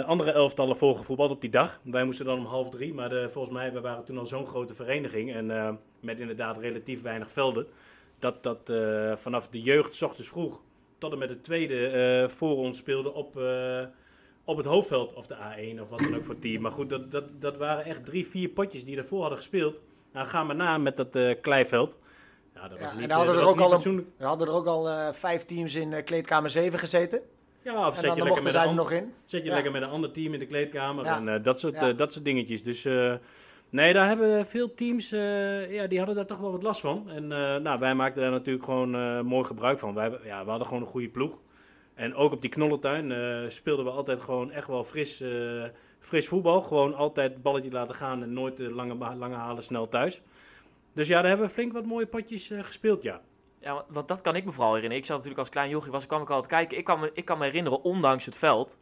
[0.07, 1.81] andere elftallen volgevoetbald op die dag.
[1.83, 4.75] Wij moesten dan om half drie, maar volgens mij we waren toen al zo'n grote
[4.75, 5.35] vereniging.
[5.35, 7.67] En met inderdaad relatief weinig velden.
[8.19, 8.73] Dat, dat
[9.19, 10.63] vanaf de jeugd, s ochtends vroeg,
[10.99, 13.83] tot en met de tweede eh, voor ons speelde op, eh,
[14.45, 15.13] op het hoofdveld.
[15.15, 16.63] Of de A1 of wat dan ook voor team.
[16.63, 19.75] Maar goed, dat, dat, dat waren echt drie, vier potjes die daarvoor hadden gespeeld.
[20.13, 21.97] Nou, ga maar na met dat eh, kleiveld.
[22.55, 24.13] Ja, dat was Ja, niet, en daar hadden er ook al een-.
[24.17, 27.21] We hadden er ook al vijf teams in eh, kleedkamer 7 gezeten.
[27.63, 29.13] Ja, of zet dan je, lekker met, een nog in.
[29.25, 29.55] zet je Ja.
[29.55, 31.27] lekker met een ander team in de kleedkamer Ja.
[31.27, 32.63] en dat, soort, dat soort dingetjes.
[32.63, 32.87] Dus
[33.75, 37.11] nee, daar hebben veel teams, eh, ja, die hadden daar toch wel wat last van.
[37.11, 39.95] En eh, nou, wij maakten daar natuurlijk gewoon eh, mooi gebruik van.
[39.95, 41.41] Wij, ja, we hadden gewoon een goede ploeg.
[41.95, 45.23] En ook op die knollentuin speelden we altijd gewoon echt wel fris,
[45.99, 46.63] fris voetbal.
[46.63, 50.23] Gewoon altijd balletje laten gaan en nooit de lange, lange halen snel thuis.
[50.95, 53.21] Dus ja, daar hebben we flink wat mooie potjes eh, gespeeld, ja.
[53.61, 55.03] Ja, want- dat kan ik me vooral herinneren.
[55.03, 56.79] Ik zat natuurlijk als klein jochie, was, kwam ik altijd kijken.
[56.79, 58.79] Ik ik kan me herinneren, ondanks het veld,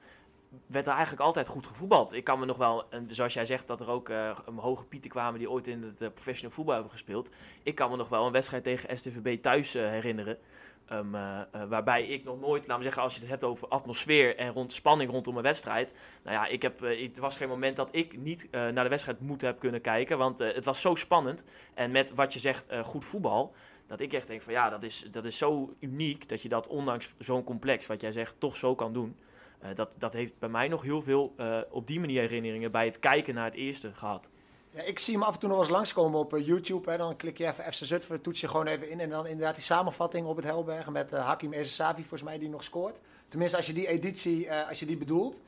[0.66, 2.12] werd er eigenlijk altijd goed gevoetbald.
[2.12, 5.10] Ik kan me nog wel, en zoals jij zegt, dat er ook een hoge pieten
[5.10, 7.30] kwamen die ooit in het eh, professional voetbal hebben gespeeld.
[7.62, 10.38] Ik kan me nog wel een wedstrijd tegen STVB thuis eh, herinneren.
[10.86, 13.68] Ehm, eh, eh, waarbij ik nog nooit, laat me zeggen, als je het hebt over
[13.68, 15.92] atmosfeer en rond spanning rondom een wedstrijd.
[16.22, 19.46] Nou ja, ik heb, het was geen moment dat ik niet naar de wedstrijd moeten
[19.46, 20.18] heb kunnen kijken.
[20.18, 21.44] Want het was zo spannend.
[21.74, 23.54] En met wat je zegt, goed voetbal.
[23.86, 26.68] Dat ik echt denk van ja, dat is, dat is zo uniek dat je dat
[26.68, 29.16] ondanks zo'n complex, wat jij zegt, toch zo kan doen.
[29.62, 32.84] Eh, dat, dat heeft bij mij nog heel veel eh, op die manier herinneringen bij
[32.84, 34.28] het kijken naar het eerste gehad.
[34.70, 36.90] Ja, ik zie hem af en toe nog eens langskomen op eh, YouTube.
[36.90, 36.96] Hè.
[36.96, 39.00] Dan klik je even FC Zutphen, toets je gewoon even in.
[39.00, 42.62] En dan inderdaad die samenvatting op het Helbergen met Hakim Ezesavi, volgens mij, die nog
[42.62, 43.00] scoort.
[43.28, 45.42] Tenminste, als je die editie, als je die bedoelt.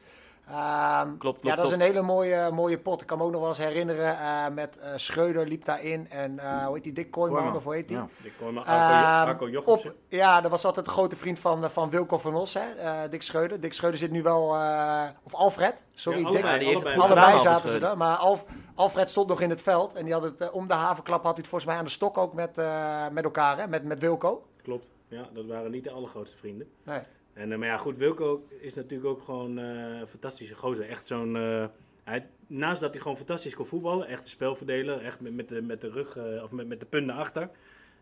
[0.48, 1.68] Ehm, klopt, Ja, dat klopt.
[1.68, 3.00] is een hele mooie, mooie pot.
[3.00, 6.10] Ik kan me ook nog wel eens herinneren eh, met eh, Schreuder liep daarin.
[6.10, 7.96] En eh, hoe heet die, Dick Kooijman, Kooijman, of hoe heet die?
[7.96, 8.08] ja.
[8.38, 12.18] Kon maar Ehm, Arco, op, ja, dat was altijd een grote vriend van, van Wilco
[12.18, 12.60] van Os, hè?
[12.78, 13.60] eh, Dick Schreuder.
[13.60, 16.42] Dick Schreuder zit nu wel, eh, of Alfred, sorry, Ja, Dick.
[16.44, 16.98] allebei, allebei.
[16.98, 19.94] Allebei zaten ze er, maar Alf, Alfred stond nog in het veld.
[19.94, 22.18] En die had het om de havenklap had hij het volgens mij aan de stok
[22.18, 23.68] ook met, eh, met elkaar, hè?
[23.68, 24.46] Met, met Wilco.
[24.62, 26.66] Klopt, ja, dat waren niet de allergrootste vrienden.
[26.82, 27.00] Nee.
[27.34, 30.88] En, eh, maar ja, goed, Wilco is natuurlijk ook gewoon eh, een fantastische gozer.
[30.88, 31.36] Echt zo'n...
[31.36, 31.64] eh,
[32.04, 35.62] hij, naast dat hij gewoon fantastisch kon voetballen, echt een spelverdeler, echt met, met, de,
[35.62, 37.50] met de rug of met, met de punten achter.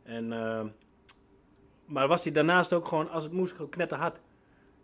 [0.03, 0.29] En,
[1.85, 4.21] maar was hij daarnaast ook gewoon, als het moest, knetterhard.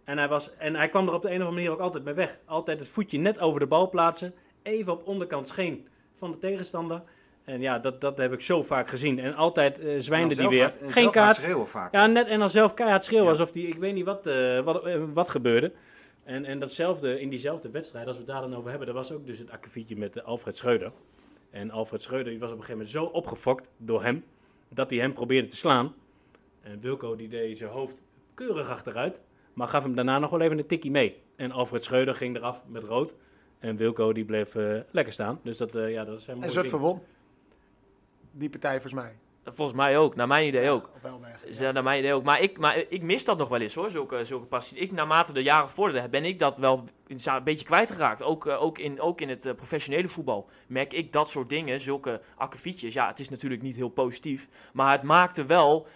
[0.04, 2.04] En hij, was, en hij kwam er op de een of andere manier ook altijd
[2.04, 2.38] mee weg.
[2.44, 7.02] Altijd het voetje net over de bal plaatsen, even op onderkant scheen van de tegenstander.
[7.48, 9.18] En ja, dat, dat heb ik zo vaak gezien.
[9.18, 10.74] En altijd eh zwijnde die weer.
[10.88, 11.36] Geen kaart.
[11.36, 11.92] schreeuwen vaak.
[11.92, 13.24] Ja, net en dan zelf keihard schreeuwen.
[13.26, 13.30] Ja.
[13.30, 15.72] Alsof die, ik weet niet wat, eh, wat, eh, wat gebeurde.
[16.24, 19.12] En, en datzelfde, in diezelfde wedstrijd, als we het daar dan over hebben, dat was
[19.12, 20.92] ook dus het akkefietje met Alfred Schreuder.
[21.50, 24.24] En Alfred Schreuder die was op een gegeven moment zo opgefokt door hem,
[24.68, 25.94] dat hij hem probeerde te slaan.
[26.62, 28.02] En Wilco die deed zijn hoofd
[28.34, 29.20] keurig achteruit,
[29.52, 31.22] maar gaf hem daarna nog wel even een tikkie mee.
[31.36, 33.14] En Alfred Schreuder ging eraf met rood.
[33.58, 34.54] En Wilco die bleef
[34.90, 35.40] lekker staan.
[35.42, 36.94] Dus dat, eh, ja, dat zijn En mooie Zutphen dingen.
[36.94, 37.02] won.
[38.38, 39.16] Die partij volgens mij.
[39.44, 40.90] Volgens mij ook, naar mijn idee ook.
[41.58, 42.24] Naar mijn idee ook.
[42.24, 44.78] Maar ik, maar ik mis dat nog wel eens hoor, zulke, zulke passies.
[44.78, 48.22] Ik, naarmate de jaren vorderden, ben ik dat wel een beetje kwijtgeraakt.
[48.22, 51.80] Ook, eh, ook, in, ook in het eh, professionele voetbal merk ik dat soort dingen,
[51.80, 52.94] zulke akkefietjes.
[52.94, 54.48] Ja, het is natuurlijk niet heel positief.
[54.72, 55.86] Maar het maakte wel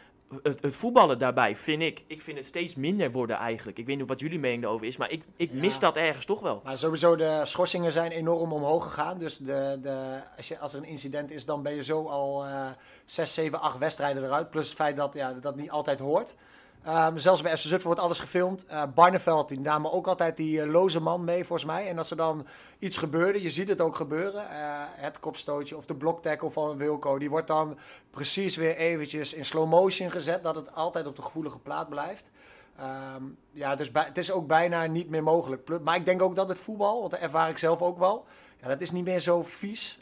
[0.42, 2.04] het, het voetballen daarbij, vind ik.
[2.06, 3.78] Ik vind het steeds minder worden eigenlijk.
[3.78, 6.40] Ik weet niet wat jullie mening erover is, maar ik, ik mis dat ergens toch
[6.40, 6.60] wel.
[6.64, 9.18] Maar sowieso, de schorsingen zijn enorm omhoog gegaan.
[9.18, 12.44] Dus de, de, als, je, als er een incident is, dan ben je zo al
[12.44, 12.66] eh
[13.04, 14.50] 6, 7, 8 wedstrijden eruit.
[14.50, 16.34] Plus het feit dat ja, dat niet altijd hoort.
[16.84, 18.66] Ehm, zelfs bij FC Zutphen wordt alles gefilmd.
[18.66, 21.88] Eh Barneveld, die namen ook altijd die eh, loze man mee, volgens mij.
[21.88, 22.46] En als er dan
[22.78, 24.50] iets gebeurde, je ziet het ook gebeuren.
[24.50, 27.78] eh, het kopstootje of de bloktackle van Wilco, die wordt dan
[28.10, 30.42] precies weer eventjes in slow motion gezet.
[30.42, 32.30] Dat het altijd op de gevoelige plaat blijft.
[32.76, 35.80] Ehm, ja, dus het is ook bijna niet meer mogelijk.
[35.82, 38.24] Maar ik denk ook dat het voetbal, want dat ervaar ik zelf ook wel.
[38.60, 40.00] Ja, dat is niet meer zo vies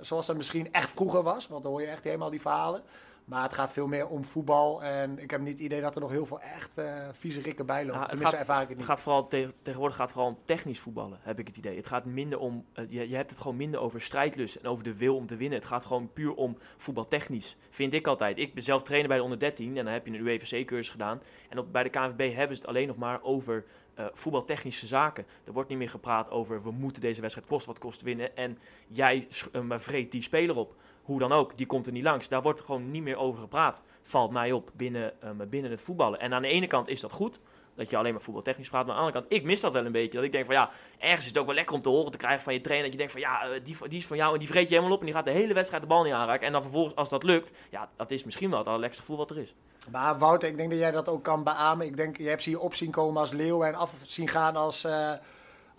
[0.00, 1.48] zoals dat misschien echt vroeger was.
[1.48, 2.82] Want dan hoor je echt helemaal die verhalen.
[3.28, 4.82] Maar het gaat veel meer om voetbal.
[4.82, 7.66] En ik heb niet het idee dat er nog heel veel echt eh vieze rikken
[7.66, 8.00] bij lopen.
[8.00, 8.86] Tenminste, gaat- ervaar ik het niet.
[8.86, 11.76] gaat vooral te- tegenwoordig gaat het vooral om technisch voetballen, heb ik het idee.
[11.76, 14.84] Het gaat minder om, eh, je, je hebt het gewoon minder over strijdlust en over
[14.84, 15.58] de wil om te winnen.
[15.58, 18.38] Het gaat gewoon puur om voetbaltechnisch, vind ik altijd.
[18.38, 21.20] Ik ben zelf trainer bij de onder 13 en dan heb je een UEVC-cursus gedaan.
[21.48, 23.64] En op, bij de KNVB hebben ze het alleen nog maar over
[23.94, 25.26] eh, voetbaltechnische zaken.
[25.44, 28.58] Er wordt niet meer gepraat over we moeten deze wedstrijd kost wat kost winnen en
[28.88, 29.28] jij
[29.62, 30.74] maar vreet die speler op.
[31.08, 32.28] Hoe dan ook, die komt er niet langs.
[32.28, 33.80] Daar wordt gewoon niet meer over gepraat.
[34.02, 36.20] Valt mij op binnen, eh, binnen het voetballen.
[36.20, 37.38] En aan de ene kant is dat goed.
[37.74, 38.86] Dat je alleen maar voetbaltechnisch praat.
[38.86, 40.16] Maar aan de andere kant, ik mis dat wel een beetje.
[40.16, 42.18] Dat ik denk van ja, ergens is het ook wel lekker om te horen te
[42.18, 42.90] krijgen van je trainer.
[42.90, 44.74] Dat je denkt van ja, eh, die, die is van jou en die vreet je
[44.74, 45.00] helemaal op.
[45.00, 46.46] En die gaat de hele wedstrijd de bal niet aanraken.
[46.46, 49.30] En dan vervolgens, als dat lukt, ja, dat is misschien wel het allerlekste gevoel wat
[49.30, 49.54] er is.
[49.90, 51.86] Maar Wouter, ik denk dat jij dat ook kan beamen.
[51.86, 54.56] Ik denk, je hebt ze hier op zien komen als leeuw en af zien gaan
[54.56, 55.12] als, eh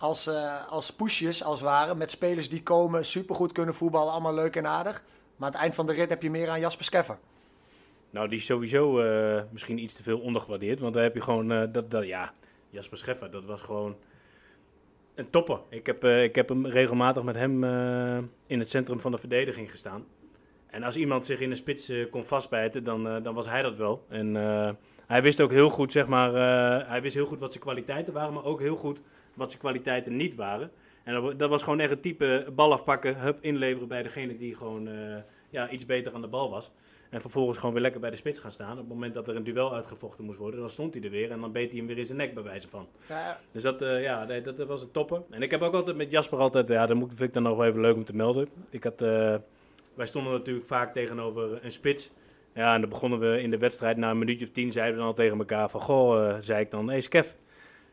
[0.00, 0.30] als,
[0.68, 1.94] als pushjes, als het ware.
[1.94, 5.02] Met spelers die komen, supergoed kunnen voetballen, allemaal leuk en aardig.
[5.40, 7.18] Maar aan het eind van de rit heb je meer aan Jasper Skeffer.
[8.10, 10.80] Nou, die is sowieso eh, misschien iets te veel ondergewaardeerd.
[10.80, 12.32] Want daar heb je gewoon, eh, dat, dat, ja,
[12.70, 13.96] Jasper Scheffer, dat was gewoon
[15.14, 15.60] een topper.
[15.68, 17.64] Ik heb, eh, ik heb hem regelmatig met hem
[18.46, 20.04] in het centrum van de verdediging gestaan.
[20.66, 24.04] En als iemand zich in de spits kon vastbijten, dan, dan was hij dat wel.
[24.08, 24.34] En
[25.06, 26.32] hij wist ook heel goed, zeg maar,
[26.88, 29.00] hij wist heel goed wat zijn kwaliteiten waren, maar ook heel goed
[29.34, 30.70] wat zijn kwaliteiten niet waren.
[31.10, 34.36] En dat, wa- dat was gewoon echt een type bal afpakken, hup, inleveren bij degene
[34.36, 35.16] die gewoon eh,
[35.50, 36.70] ja, iets beter aan de bal was.
[37.10, 38.72] En vervolgens gewoon weer lekker bij de spits gaan staan.
[38.72, 41.30] Op het moment dat er een duel uitgevochten moest worden, dan stond hij er weer.
[41.30, 42.86] En dan beet hij hem weer in zijn nek, bij wijze van.
[43.08, 45.22] Ja, Dus dat, eh, ja, dat, dat was een topper.
[45.30, 47.56] En ik heb ook altijd met Jasper altijd, ja, dat moet, vind ik dan nog
[47.56, 48.48] wel even leuk om te melden.
[48.70, 49.34] Ik had, eh,
[49.94, 52.10] wij stonden natuurlijk vaak tegenover een spits.
[52.54, 54.98] Ja, en dan begonnen we in de wedstrijd, na een minuutje of tien, zeiden we
[55.00, 57.30] dan al tegen elkaar van, goh, zei ik dan, hé hey, Skev,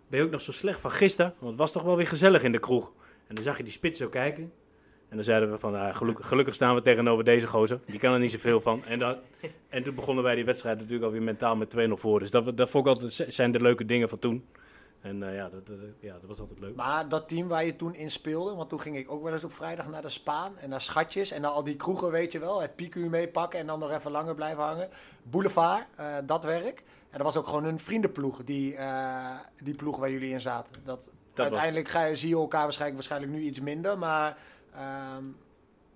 [0.08, 1.34] ben je ook nog zo slecht van gisteren?
[1.38, 2.91] Want het was toch wel weer gezellig in de kroeg.
[3.27, 4.51] En dan zag je die spits zo kijken.
[5.09, 7.79] En dan zeiden we van, ah, gelukkig, staan we tegenover deze gozer.
[7.85, 8.85] Die kan er niet zoveel van.
[8.85, 9.17] En, dat,
[9.69, 12.19] en toen begonnen wij die wedstrijd natuurlijk alweer mentaal met 2-0 voor.
[12.19, 14.45] Dus dat, dat vond ik altijd, zijn de leuke dingen van toen.
[15.01, 15.61] En eh, ja, dat,
[15.99, 16.75] ja, dat was altijd leuk.
[16.75, 19.43] Maar dat team waar je toen in speelde, want toen ging ik ook wel eens
[19.43, 22.39] op vrijdag naar de Spaan en naar Schatjes en naar al die kroegen, weet je
[22.39, 22.61] wel.
[22.61, 24.89] Het piku meepakken en dan nog even langer blijven hangen.
[25.23, 26.83] Boulevard, eh, dat werk.
[27.09, 30.81] En dat was ook gewoon een vriendenploeg, die, eh, die ploeg waar jullie in zaten.
[30.83, 34.38] Dat, uiteindelijk ga je, zie je elkaar waarschijnlijk, waarschijnlijk nu iets minder, maar...
[34.73, 35.23] ehm,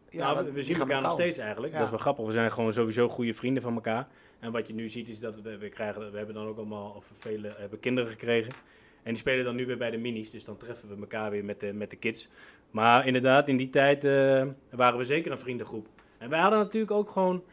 [0.10, 1.74] ja, nou, we, zien elkaar nog steeds eigenlijk.
[1.74, 1.78] Ja.
[1.78, 2.26] Dat is wel grappig.
[2.26, 4.08] We zijn gewoon sowieso goede vrienden van elkaar.
[4.40, 6.94] En wat je nu ziet is dat we, we krijgen, we hebben dan ook allemaal,
[6.96, 8.54] of vele hebben kinderen gekregen.
[9.04, 10.32] En die spelen dan nu weer bij de minis.
[10.32, 12.30] Dus dan treffen we elkaar weer met de, met de kids.
[12.72, 15.88] Maar inderdaad, in die tijd eh, waren we zeker een vriendengroep.
[16.18, 17.44] En wij hadden natuurlijk ook gewoon,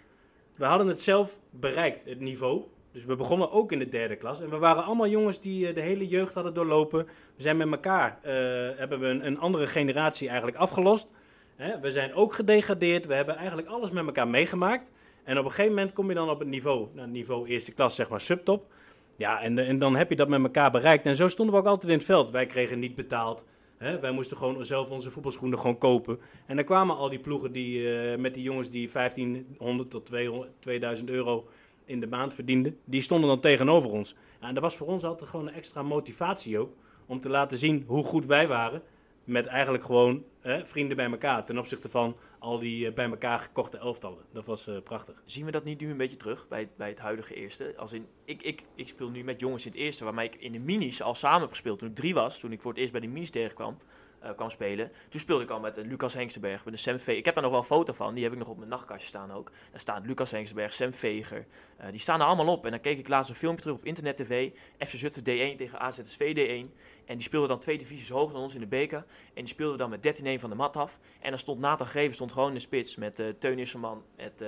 [0.54, 2.62] we hadden het zelf bereikt, het niveau.
[2.92, 4.40] Dus we begonnen ook in de derde klas.
[4.40, 7.04] En we waren allemaal jongens die eh, de hele jeugd hadden doorlopen.
[7.36, 8.32] We zijn met elkaar, eh,
[8.78, 11.08] hebben we een, andere generatie eigenlijk afgelost.
[11.56, 13.06] Hè, we zijn ook gedegradeerd.
[13.06, 14.90] We hebben eigenlijk alles met elkaar meegemaakt.
[15.24, 17.94] En op een gegeven moment kom je dan op het niveau, nou, niveau eerste klas,
[17.94, 18.72] zeg maar subtop.
[19.16, 21.06] Ja, en, en dan heb je dat met elkaar bereikt.
[21.06, 22.30] En zo stonden we ook altijd in het veld.
[22.30, 23.44] Wij kregen niet betaald.
[23.78, 24.00] Hè?
[24.00, 26.20] Wij moesten gewoon zelf onze voetbalschoenen gewoon kopen.
[26.46, 30.50] En dan kwamen al die ploegen die, eh, met die jongens die 1500 tot 200,
[30.58, 31.48] 2000 euro
[31.88, 32.78] in de maand verdienden.
[32.84, 34.14] Die stonden dan tegenover ons.
[34.40, 36.72] En dat was voor ons altijd gewoon een extra motivatie ook.
[37.06, 38.82] Om te laten zien hoe goed wij waren.
[39.24, 41.44] Met eigenlijk gewoon hè, vrienden bij elkaar.
[41.44, 44.24] Ten opzichte van al die eh, bij elkaar gekochte elftallen.
[44.32, 45.22] Dat was eh, prachtig.
[45.24, 47.74] Zien we dat niet nu een beetje terug bij, bij het huidige eerste?
[47.76, 50.52] Als in, ik, ik, ik speel nu met jongens in het eerste, waarmee ik in
[50.52, 51.78] de minis al samen heb gespeeld.
[51.78, 53.78] Toen ik drie was, toen ik voor het eerst bij de minis tegenkwam,
[54.20, 54.92] eh, kwam spelen.
[55.08, 57.16] Toen speelde ik al met eh, Lucas Hengstenberg, met de Sam Veger.
[57.16, 59.08] Ik heb daar nog wel een foto van, die heb ik nog op mijn nachtkastje
[59.08, 59.50] staan ook.
[59.70, 61.46] Daar staat Lucas Hengstenberg, Sam Veger.
[61.76, 62.64] Eh, die staan er allemaal op.
[62.64, 64.50] En dan keek ik laatst een filmpje terug op internet tv.
[64.78, 66.72] FC Zutphen D1 tegen AZSV D1.
[67.04, 69.04] En die speelden dan twee divisies hoger dan ons in de beker.
[69.34, 70.98] En die speelden dan met 13-1 van de mat af.
[71.20, 74.44] En dan stond Nathan Greven stond gewoon in de spits met Teun Isserman, met,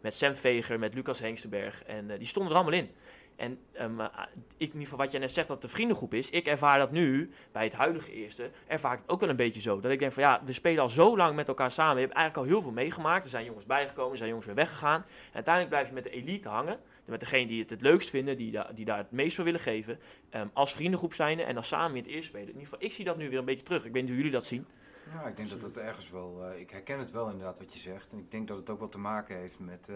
[0.00, 1.84] met Sam Veger, met Lucas Hengstenberg.
[1.84, 2.90] En die stonden er allemaal in.
[3.40, 4.12] En ehm, eh, ik,
[4.56, 6.30] in ieder geval wat jij net zegt dat het een vriendengroep is.
[6.30, 9.60] Ik ervaar dat nu, bij het huidige eerste, ervaar ik het ook wel een beetje
[9.60, 9.80] zo.
[9.80, 11.94] Dat ik denk van ja, we spelen al zo lang met elkaar samen.
[12.00, 13.24] Je hebt eigenlijk al heel veel meegemaakt.
[13.24, 15.00] Er zijn jongens bijgekomen, er zijn jongens weer weggegaan.
[15.28, 16.80] En uiteindelijk blijf je met de elite hangen.
[17.04, 19.60] Met degene die het het leukst vinden, die, da- die daar het meest voor willen
[19.60, 19.98] geven.
[20.30, 22.46] ehm, als vriendengroep zijnde en dan samen in het eerste spelen.
[22.48, 23.84] In ieder geval, ik zie dat nu weer een beetje terug.
[23.84, 24.66] Ik weet niet hoe jullie dat zien.
[25.12, 26.44] Ja, ik denk dat het ergens wel.
[26.44, 28.12] eh, ik herken het wel inderdaad wat je zegt.
[28.12, 29.94] En ik denk dat het ook wel te maken heeft met, eh,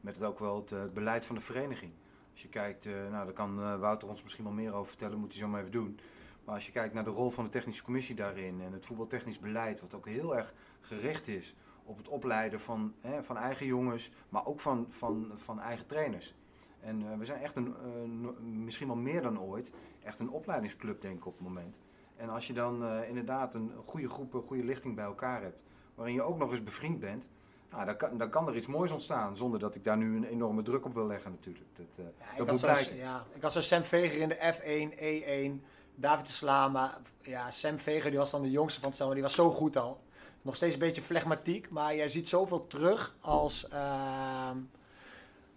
[0.00, 1.92] met het ook wel het beleid van de vereniging.
[2.32, 5.18] Als je kijkt, eh, nou daar kan eh, Wouter ons misschien wel meer over vertellen,
[5.18, 6.00] moet hij zo maar even doen.
[6.44, 9.38] Maar als je kijkt naar de rol van de technische commissie daarin en het voetbaltechnisch
[9.38, 14.12] beleid, wat ook heel erg gericht is op het opleiden van, hè, van eigen jongens,
[14.28, 16.34] maar ook van, van, van eigen trainers.
[16.80, 17.74] En eh, we zijn echt een,
[18.64, 21.78] misschien wel meer dan ooit, echt een opleidingsclub denk ik op het moment.
[22.16, 25.60] En als je dan inderdaad een goede groep, een goede lichting bij elkaar hebt,
[25.94, 27.28] waarin je ook nog eens bevriend bent,
[27.70, 29.36] nou, dan, kan, dan kan er iets moois ontstaan.
[29.36, 31.66] Zonder dat ik daar nu een enorme druk op wil leggen natuurlijk.
[31.72, 32.96] Dat, eh, Ja, dat moet zo, blijken.
[32.96, 36.68] ja, ik had zo Sam Veger in de F1, E1, David de Sla.
[36.68, 39.34] Maar ja, Sam Veger die was dan de jongste van het stel, maar die was
[39.34, 40.00] zo goed al.
[40.42, 43.68] Nog steeds een beetje flegmatiek, maar jij ziet zoveel terug als...
[43.68, 44.58] ehm,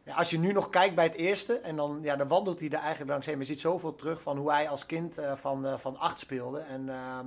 [0.06, 2.70] ja, als je nu nog kijkt bij het eerste, en dan, ja, dan wandelt hij
[2.70, 3.34] er eigenlijk langsheen.
[3.38, 6.20] Maar je ziet zoveel terug van hoe hij als kind eh, van, eh, van acht
[6.20, 6.60] speelde.
[6.60, 7.26] En ehm,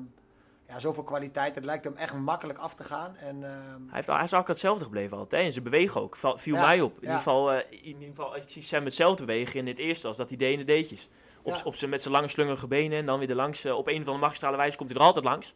[0.68, 1.54] ja, zoveel kwaliteit.
[1.54, 3.16] Het lijkt hem echt makkelijk af te gaan.
[3.16, 5.44] En, ehm, Hij, heeft, hij is eigenlijk hetzelfde gebleven altijd.
[5.46, 6.16] En ze bewegen ook.
[6.16, 6.90] Viel Ja, mij op.
[6.92, 7.00] In, ja.
[7.02, 10.16] ieder geval, eh, in ieder geval, ik zie Sam hetzelfde bewegen in het eerste als
[10.16, 11.08] dat hij deed in de deetjes.
[11.42, 11.60] Op, Ja.
[11.64, 13.64] op zijn, met zijn lange slungerige benen en dan weer er langs.
[13.64, 15.54] eh, op een of andere magistrale wijze komt hij er altijd langs.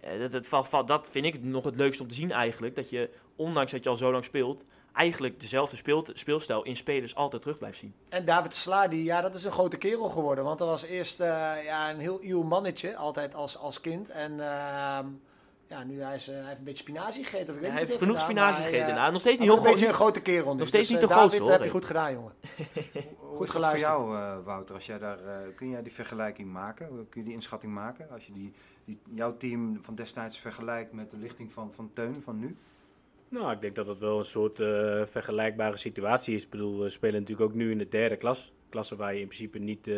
[0.00, 2.74] Eh, dat, dat, dat vind ik nog het leukste om te zien eigenlijk.
[2.76, 7.14] Dat je, ondanks dat je al zo lang speelt, eigenlijk dezelfde speelt, speelstijl in spelers
[7.14, 7.94] altijd terug blijft zien.
[8.08, 10.44] En David de Sla, die, ja, dat is een grote kerel geworden.
[10.44, 11.26] Want dat was eerst eh,
[11.64, 14.08] ja, een heel iel mannetje, altijd als, als kind.
[14.10, 15.06] En ehm,
[15.66, 17.48] ja, nu hij is, eh, hij heeft een beetje spinazie gegeten.
[17.48, 18.90] Of ik weet hij heeft genoeg gedaan, spinazie hij, gegeten.
[18.94, 19.88] eh, Nou, nog steeds niet heel een beetje groot.
[19.88, 20.58] een grote kerel nu.
[20.58, 22.32] nog steeds Dus, niet de grootste, David, hoor, heb je goed gedaan, jongen.
[23.32, 24.00] Goed is dat geluisterd.
[24.00, 24.74] voor jou, eh, Wouter?
[24.74, 26.86] Als jij daar, eh, kun jij die vergelijking maken?
[27.08, 28.10] Kun je die inschatting maken?
[28.10, 28.52] Als je die,
[28.84, 32.56] die, jouw team van destijds vergelijkt met de lichting van, van Teun van nu?
[33.32, 36.42] Nou, ik denk dat dat wel een soort eh, vergelijkbare situatie is.
[36.42, 38.52] Ik bedoel, we spelen natuurlijk ook nu in de derde klas.
[38.68, 39.94] Klasse waar je in principe niet eh,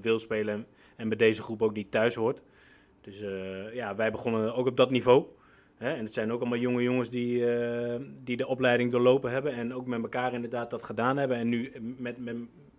[0.00, 2.42] wil spelen en, bij deze groep ook niet thuis hoort.
[3.00, 5.24] Dus eh, ja, wij begonnen ook op dat niveau.
[5.76, 5.92] Hè?
[5.92, 7.44] En het zijn ook allemaal jonge jongens die,
[8.24, 11.36] die de opleiding doorlopen hebben en ook met elkaar inderdaad dat gedaan hebben.
[11.36, 12.36] En nu met, met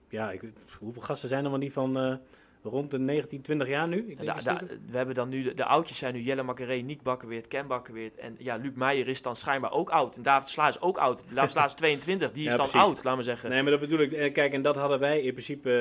[0.10, 0.34] ja,
[0.80, 2.20] hoeveel gasten zijn er wel niet van
[2.68, 3.98] rond de 19, 20 jaar nu?
[3.98, 6.14] Ik denk Da- een da- stuk of- we hebben dan nu, de, de oudjes zijn
[6.14, 8.16] nu Jelle Makkeré, Niek Bakkerweert, Ken Bakkerweert.
[8.16, 10.16] En ja, Luc Meijer is dan schijnbaar ook oud.
[10.16, 11.24] En David Sla is ook oud.
[11.36, 12.88] David Sla is 22, die is Ja, dan precies.
[12.88, 13.50] oud, laat maar zeggen.
[13.50, 14.12] Nee, maar dat bedoel ik.
[14.12, 15.72] Eh, Kijk, en dat hadden wij in principe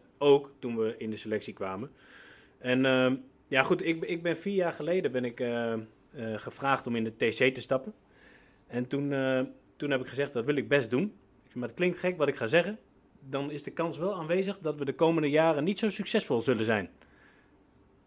[0.00, 1.90] eh, ook toen we in de selectie kwamen.
[2.58, 3.16] En ehm,
[3.48, 5.74] ja, goed, ik, ik ben vier jaar geleden ben ik eh,
[6.36, 7.94] gevraagd om in de TC te stappen.
[8.66, 9.08] En toen,
[9.76, 11.14] toen heb ik gezegd, dat wil ik best doen.
[11.52, 12.78] Maar het klinkt gek wat ik ga zeggen.
[13.28, 16.64] Dan is de kans wel aanwezig dat we de komende jaren niet zo succesvol zullen
[16.64, 16.90] zijn.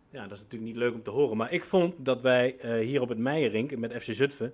[0.09, 1.37] Ja, dat is natuurlijk niet leuk om te horen.
[1.37, 4.53] Maar ik vond dat wij eh, hier op het Meijerink met FC Zutphen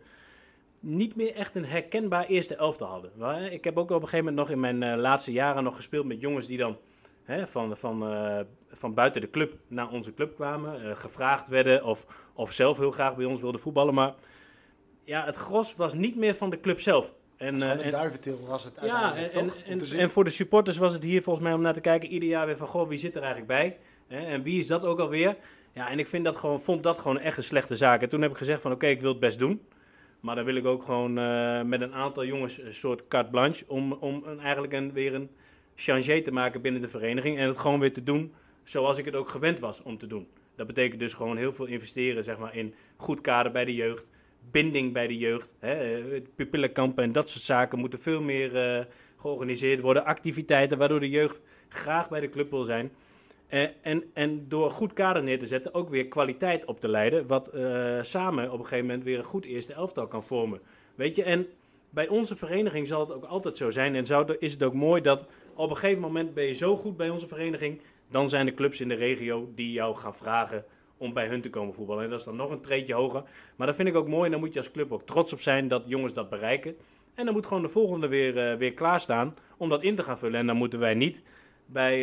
[0.80, 3.12] niet meer echt een herkenbaar eerste elftal hadden.
[3.16, 5.76] Waar- Ik heb ook op een gegeven moment nog in mijn eh, laatste jaren nog
[5.76, 6.78] gespeeld met jongens die dan
[7.24, 11.84] hè, van, van, eh, van buiten de club naar onze club kwamen, eh, gevraagd werden
[11.84, 13.94] of, of zelf heel graag bij ons wilden voetballen.
[13.94, 14.14] Maar
[15.04, 17.16] ja, het gros was niet meer van de club zelf.
[17.44, 19.92] En, eh, een en- duiventil was het ja, uiteindelijk, en, toch?
[19.92, 22.30] En, en voor de supporters was het hier volgens mij om naar te kijken ieder
[22.30, 23.78] jaar weer van, goh, wie zit er eigenlijk bij?
[24.08, 25.36] Hè, en wie is dat ook alweer?
[25.74, 28.02] Ja, en ik vind dat gewoon, vond dat gewoon echt een slechte zaak.
[28.02, 29.62] En toen heb ik gezegd van, oké, ik wil het best doen.
[30.20, 33.64] Maar dan wil ik ook gewoon eh, met een aantal jongens een soort carte blanche
[33.68, 35.30] om, om een, eigenlijk een, weer een
[35.76, 37.38] changé te maken binnen de vereniging.
[37.38, 40.28] En het gewoon weer te doen zoals ik het ook gewend was om te doen.
[40.56, 44.10] Dat betekent dus gewoon heel veel investeren zeg maar, in goed kader bij de jeugd
[44.52, 45.56] binding bij de jeugd.
[45.60, 48.86] Hè, pupillenkampen en dat soort zaken moeten veel meer eh,
[49.18, 50.06] georganiseerd worden.
[50.06, 52.92] Activiteiten waardoor de jeugd graag bij de club wil zijn.
[53.48, 57.28] Eh, en, en door goed kader neer te zetten ook weer kwaliteit op te leiden.
[57.28, 60.62] Wat eh, samen op een gegeven moment weer een goed eerste elftal kan vormen.
[60.96, 61.48] Weet je, en
[61.90, 63.96] bij onze vereniging zal het ook altijd zo zijn.
[63.96, 66.98] En zou, is het ook mooi dat op een gegeven moment ben je zo goed
[66.98, 67.82] bij onze vereniging.
[68.10, 70.66] Dan zijn de clubs in de regio die jou gaan vragen
[71.04, 72.04] om bij hun te komen voetballen.
[72.04, 73.24] En dat is dan nog een treetje hoger.
[73.56, 75.42] Maar dat vind ik ook mooi en dan moet je als club ook trots op
[75.42, 76.76] zijn dat jongens dat bereiken.
[77.14, 80.18] En dan moet gewoon de volgende weer, eh, weer klaarstaan om dat in te gaan
[80.18, 80.40] vullen.
[80.40, 81.22] En dan moeten wij niet
[81.66, 81.96] bij,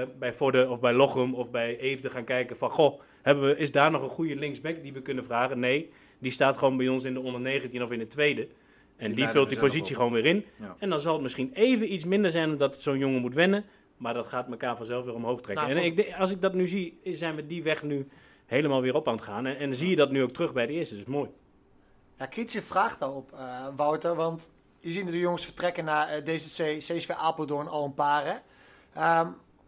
[0.00, 2.70] eh bij Vorden of bij Lochem of bij Eefde gaan kijken van...
[2.70, 5.58] Goh, Hebben we, is daar nog een goede linksback die we kunnen vragen?
[5.58, 8.48] Nee, die staat gewoon bij ons in de onder 19 of in de tweede.
[8.96, 10.44] En die, vult die positie gewoon weer in.
[10.60, 10.76] Ja.
[10.78, 13.64] En dan zal het misschien even iets minder zijn omdat zo'n jongen moet wennen.
[13.96, 15.66] Maar dat gaat elkaar vanzelf weer omhoog trekken.
[15.66, 18.08] Nou, en ik, als ik dat nu zie, zijn we die weg nu
[18.52, 19.46] helemaal weer op aan het gaan.
[19.46, 20.96] En, en zie je dat nu ook terug bij de eerste.
[20.96, 21.30] Is mooi.
[22.16, 24.14] Ja, kritische vraag daarop, eh, Wouter.
[24.14, 28.24] Want je ziet de jongens vertrekken naar eh, DZC, CSV Apeldoorn al een paar.
[28.24, 28.34] Hè?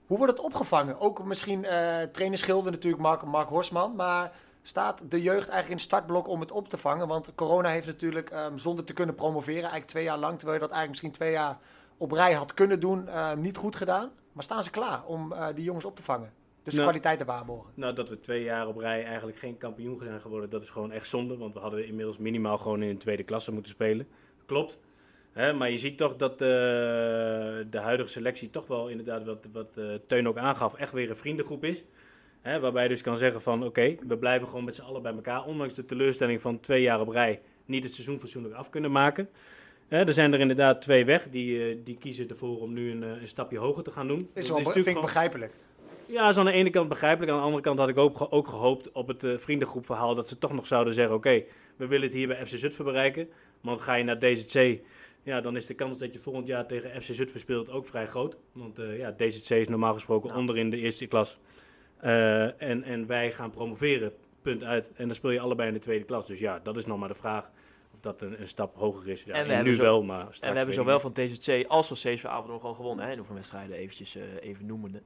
[0.06, 0.98] Hoe wordt het opgevangen?
[0.98, 3.94] Ook misschien eh trainer Schilder natuurlijk, Mark, Mark Horsman.
[3.94, 7.08] Maar staat de jeugd eigenlijk in startblok om het op te vangen?
[7.08, 10.66] Want corona heeft natuurlijk ehm, zonder te kunnen promoveren, eigenlijk twee jaar lang, terwijl je
[10.66, 11.58] dat eigenlijk misschien twee jaar
[11.96, 14.10] op rij had kunnen doen, ehm, niet goed gedaan.
[14.32, 16.43] Maar staan ze klaar om die jongens op te vangen?
[16.64, 16.90] Dus de Nou.
[16.92, 17.72] kwaliteit te waarborgen.
[17.74, 20.92] Nou, dat we twee jaar op rij eigenlijk geen kampioen zijn geworden, dat is gewoon
[20.92, 21.36] echt zonde.
[21.36, 24.06] Want we hadden inmiddels minimaal gewoon in de tweede klasse moeten spelen.
[24.46, 24.78] Klopt.
[25.32, 26.38] Hè, maar je ziet toch dat eh,
[27.70, 31.16] de huidige selectie toch wel inderdaad, wat, wat eh, Teun ook aangaf, echt weer een
[31.16, 31.84] vriendengroep is.
[32.40, 35.12] Hè, waarbij je dus kan zeggen van oké, we blijven gewoon met z'n allen bij
[35.14, 35.44] elkaar.
[35.44, 39.28] Ondanks de teleurstelling van twee jaar op rij niet het seizoen fatsoenlijk af kunnen maken.
[39.88, 41.28] Hè, er zijn er inderdaad twee weg.
[41.30, 44.18] Die, eh, die kiezen ervoor om nu een, een stapje hoger te gaan doen.
[44.18, 45.52] Is Dat wel, natuurlijk vind ik begrijpelijk.
[46.14, 47.32] Ja, is aan de ene kant begrijpelijk.
[47.32, 50.38] Aan de andere kant had ik ook, ook gehoopt op het eh, vriendengroepverhaal dat ze
[50.38, 51.44] toch nog zouden zeggen: Oké,
[51.76, 53.28] we willen het hier bij FC Zutphen bereiken.
[53.60, 54.78] Want ga je naar DZC,
[55.22, 58.06] ja, dan is de kans dat je volgend jaar tegen FC Zutphen speelt ook vrij
[58.06, 58.36] groot.
[58.52, 60.40] Want eh, ja, DZC is normaal gesproken Nou.
[60.40, 61.38] onderin de eerste klas.
[61.96, 64.92] Eh, en, en wij gaan promoveren, punt uit.
[64.94, 66.26] En dan speel je allebei in de tweede klas.
[66.26, 67.50] Dus ja, dat is nog maar de vraag
[67.94, 69.22] of dat een, een stap hoger is.
[69.22, 71.96] Ja, En we nu zo- wel, maar En we hebben zowel van TZC als van
[71.96, 73.04] CSV Apeldoorn gewoon gewonnen.
[73.04, 75.02] Hè, in hoeveel wedstrijden eventjes eh, even noemende.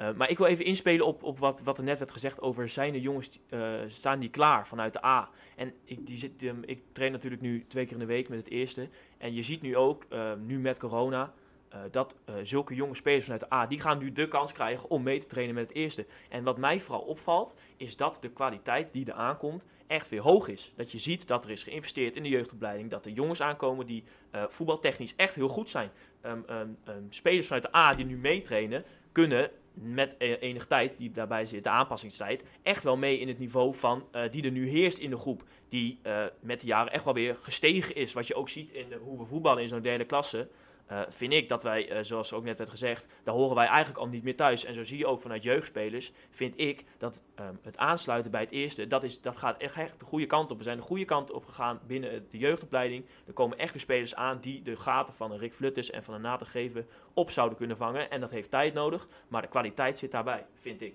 [0.00, 2.68] Eh, maar ik wil even inspelen op, op wat, wat er net werd gezegd over
[2.68, 5.28] zijn de jongens, eh, staan die klaar vanuit de A.
[5.56, 8.38] En ik, die zit, ehm, ik train natuurlijk nu twee keer in de week met
[8.38, 8.88] het eerste.
[9.18, 11.32] En je ziet nu ook, eh, nu met corona,
[11.68, 15.02] eh, dat zulke jonge spelers vanuit de A, die gaan nu de kans krijgen om
[15.02, 16.06] mee te trainen met het eerste.
[16.28, 20.48] En wat mij vooral opvalt, is dat de kwaliteit die er aankomt echt weer hoog
[20.48, 20.72] is.
[20.76, 24.04] Dat je ziet dat er is geïnvesteerd in de jeugdopleiding, dat er jongens aankomen die
[24.48, 25.90] voetbaltechnisch echt heel goed zijn.
[26.20, 29.50] Ehm, ehm, ehm, spelers vanuit de A die nu meetrainen, kunnen
[29.82, 33.74] met eh, enige tijd, die daarbij zit, de aanpassingstijd, echt wel mee in het niveau
[33.74, 35.42] van eh, die er nu heerst in de groep.
[35.68, 38.12] Die eh, met de jaren echt wel weer gestegen is.
[38.12, 40.48] Wat je ook ziet in de, hoe we voetballen in zo'n derde klasse.
[40.90, 43.98] Eh, vind ik dat wij, eh, zoals ook net werd gezegd, daar horen wij eigenlijk
[43.98, 44.64] al niet meer thuis.
[44.64, 48.50] En zo zie je ook vanuit jeugdspelers, vind ik dat ehm, het aansluiten bij het
[48.50, 50.58] eerste, dat, is, dat gaat echt, de goede kant op.
[50.58, 53.04] We zijn de goede kant op gegaan binnen de jeugdopleiding.
[53.26, 56.14] Er komen echt weer spelers aan die de gaten van een Rick Flutters en van
[56.14, 58.10] een Nathan Geven op zouden kunnen vangen.
[58.10, 60.94] En dat heeft tijd nodig, maar de kwaliteit zit daarbij, vind ik.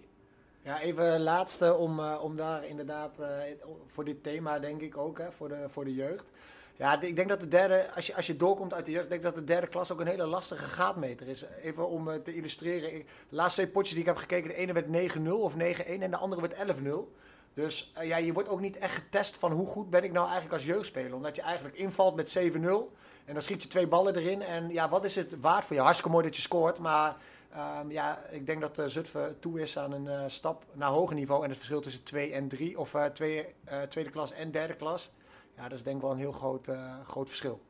[0.59, 3.21] Ja, even laatste om, eh, om daar inderdaad
[3.87, 6.31] voor dit thema denk ik ook, hè, voor, de, voor de jeugd.
[6.77, 9.19] Ja, ik denk dat de derde, als je, als je doorkomt uit de jeugd, denk
[9.19, 11.45] ik dat de derde klas ook een hele lastige gaatmeter is.
[11.61, 14.73] Even om eh, te illustreren, de laatste twee potjes die ik heb gekeken, de ene
[14.73, 16.89] werd 9-0 of 9-1 en de andere werd 11-0.
[17.53, 20.25] Dus eh, ja, je wordt ook niet echt getest van hoe goed ben ik nou
[20.25, 21.15] eigenlijk als jeugdspeler.
[21.15, 22.41] Omdat je eigenlijk invalt met 7-0
[23.25, 24.41] en dan schiet je twee ballen erin.
[24.41, 25.81] En ja, wat is het waard voor je?
[25.81, 27.17] Hartstikke mooi dat je scoort, maar
[27.55, 31.15] Ehm, ja, ik denk dat uh, Zutphen toe is aan een eh, stap naar hoger
[31.15, 31.43] niveau.
[31.43, 34.75] En het verschil tussen 2 en 3, of eh, twee, eh, tweede klas en derde
[34.75, 35.11] klas.
[35.55, 37.61] Ja, dat is denk ik wel een heel groot, eh, groot verschil.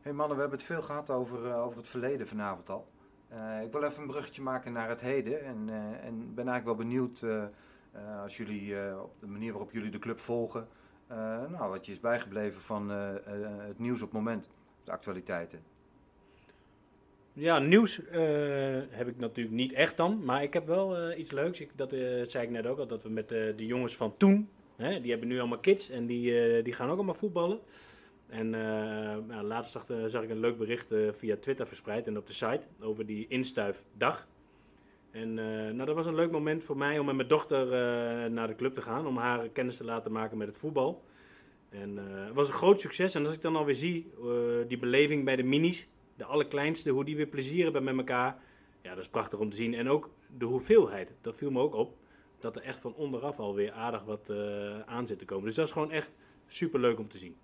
[0.00, 2.88] Hey mannen, we hebben het veel gehad over, eh, over het verleden vanavond al.
[3.28, 5.44] Eh, ik wil even een bruggetje maken naar het heden.
[5.44, 5.68] En,
[6.02, 7.24] en ben eigenlijk wel benieuwd,
[8.22, 10.68] als jullie op de manier waarop jullie de club volgen,
[11.48, 14.48] nou, wat je is bijgebleven van het nieuws op het moment,
[14.84, 15.62] de actualiteiten.
[17.38, 18.20] Ja, nieuws eh,
[18.88, 20.24] heb ik natuurlijk niet echt dan.
[20.24, 21.60] Maar ik heb wel eh, iets leuks.
[21.60, 22.86] Ik, dat eh, zei ik net ook al.
[22.86, 24.48] Dat we met de jongens van toen.
[24.76, 25.90] Hè, die hebben nu allemaal kids.
[25.90, 27.58] En die, die gaan ook allemaal voetballen.
[28.28, 29.70] En nou, laatst
[30.06, 32.06] zag, ik een leuk bericht via Twitter verspreid.
[32.06, 32.60] En op de site.
[32.80, 34.28] Over die instuifdag.
[35.10, 35.34] En
[35.74, 37.66] nou, dat was een leuk moment voor mij om met mijn dochter
[38.30, 39.06] naar de club te gaan.
[39.06, 41.02] Om haar kennis te laten maken met het voetbal.
[41.68, 43.14] En het was een groot succes.
[43.14, 44.10] En als ik dan alweer zie,
[44.66, 48.38] die beleving bij de minis de allerkleinste, hoe die weer plezier hebben met elkaar.
[48.82, 49.74] Ja, dat is prachtig om te zien.
[49.74, 51.96] En ook de hoeveelheid, dat viel me ook op.
[52.38, 55.44] Dat er echt van onderaf alweer aardig wat eh, aan zit te komen.
[55.44, 56.10] Dus dat is gewoon echt
[56.46, 57.36] super leuk om te zien.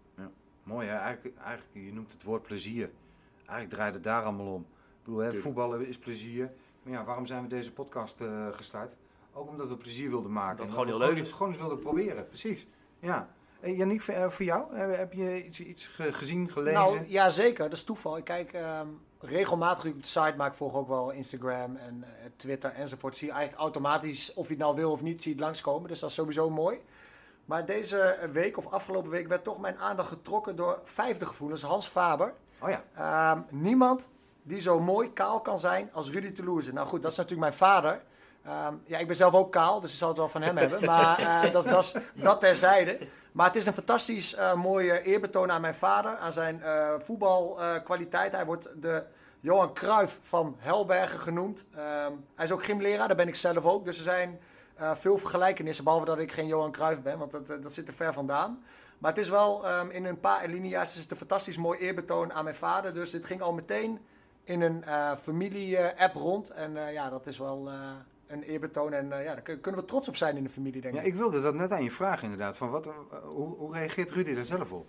[0.63, 2.91] Mooi hè, eigenlijk, eigenlijk, je noemt het woord plezier.
[3.37, 4.61] Eigenlijk draait het daar allemaal om.
[4.61, 6.53] Ik bedoel, hè, voetballen is plezier.
[6.83, 8.97] Maar ja, waarom zijn we deze podcast eh, gestart?
[9.33, 10.57] Ook omdat we plezier wilden maken.
[10.57, 11.33] Dat het En gewoon heel leuk is.
[11.33, 12.67] Gewoon eens wilden proberen, precies.
[12.99, 13.35] Ja.
[13.63, 16.81] Yannick, voor, jou, heb, heb je iets, iets ge- gezien, gelezen?
[16.83, 17.65] Nou, ja, zeker.
[17.65, 18.17] Dat is toeval.
[18.17, 18.87] Ik kijk ehm,
[19.21, 23.17] regelmatig op de site, maar ik volg ook wel Instagram en eh, Twitter enzovoort.
[23.17, 25.89] Zie je eigenlijk automatisch, of je het nou wil of niet, zie je het langskomen.
[25.89, 26.81] Dus dat is sowieso mooi.
[27.45, 31.89] Maar deze week of afgelopen week werd toch mijn aandacht getrokken door vijfde gevoelens, Hans
[31.89, 32.35] Faber.
[32.61, 34.11] Oh ja, Ehm, niemand
[34.43, 36.73] die zo mooi kaal kan zijn als Rudy Toulouse.
[36.73, 38.03] Nou goed, dat is natuurlijk mijn vader.
[38.45, 40.85] Ehm, ja, ik ben zelf ook kaal, dus ik zal het wel van hem hebben.
[40.85, 42.99] Maar dat, dat, dat terzijde.
[43.33, 48.33] Maar het is een fantastisch eh, mooie eerbetoon aan mijn vader, aan zijn eh, voetbalkwaliteit.
[48.33, 49.05] hij wordt de
[49.41, 51.67] Johan Cruijff van Helbergen genoemd.
[51.75, 53.85] Ehm, hij is ook gymleraar, daar ben ik zelf ook.
[53.85, 54.41] Dus er zijn
[54.77, 57.95] eh, veel vergelijkenissen, behalve dat ik geen Johan Cruijff ben, want dat, dat zit er
[57.95, 58.65] ver vandaan.
[58.99, 62.33] Maar het is wel, ehm, in een paar linia's is het een fantastisch mooi eerbetoon
[62.33, 62.95] aan mijn vader.
[62.95, 64.01] Dus dit ging al meteen
[64.45, 64.85] in een
[65.17, 66.51] familie-app rond.
[66.51, 67.71] En ja, dat is wel
[68.33, 68.93] een eerbetoon.
[68.93, 71.01] En eh, ja, daar kun- kunnen we trots op zijn in de familie, denk Ja,
[71.01, 71.07] ik.
[71.07, 72.57] ik wilde dat net aan je vragen inderdaad.
[72.57, 74.87] Van wat, eh, hoe, hoe reageert Rudy daar zelf op?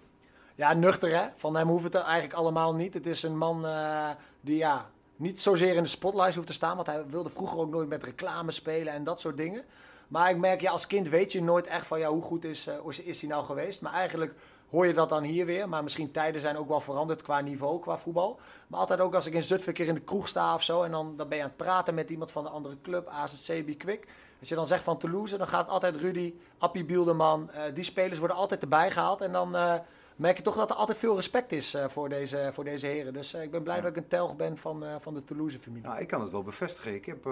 [0.56, 1.28] Ja, nuchter hè.
[1.36, 2.94] Van hem hoeft het eigenlijk allemaal niet.
[2.94, 4.10] Het is een man eh,
[4.42, 6.76] die ja, niet zozeer in de spotlight hoeft te staan.
[6.76, 9.64] Want hij wilde vroeger ook nooit met reclame spelen en dat soort dingen.
[10.08, 12.70] Maar ik merk, ja, als kind weet je nooit echt van ja, hoe goed is,
[12.88, 13.82] is, is hij nou geweest.
[13.82, 14.34] Maar eigenlijk
[14.74, 15.70] hoor je dat dan hier weer.
[15.70, 18.40] Maar misschien tijden zijn ook wel veranderd qua niveau, qua voetbal.
[18.68, 20.84] Maar altijd ook als ik in Zutphen keer in de kroeg sta of zo.
[20.84, 23.78] En dan, dan ben je aan het praten met iemand van de andere club, AZC,
[23.78, 24.08] Quick.
[24.40, 27.52] Als je dan zegt van Toulouse, dan gaat altijd Rudy, Appie Bielderman.
[27.52, 29.22] eh, die spelers worden altijd erbij gehaald.
[29.22, 29.76] En dan eh,
[30.16, 33.14] merk je toch dat er altijd veel respect is eh, voor, deze, voor deze heren.
[33.14, 35.88] Dus ik ben blij dat ik een telg ben van, van de Toulouse-familie.
[35.88, 36.94] Nou, ik kan het wel bevestigen.
[36.94, 37.26] Ik heb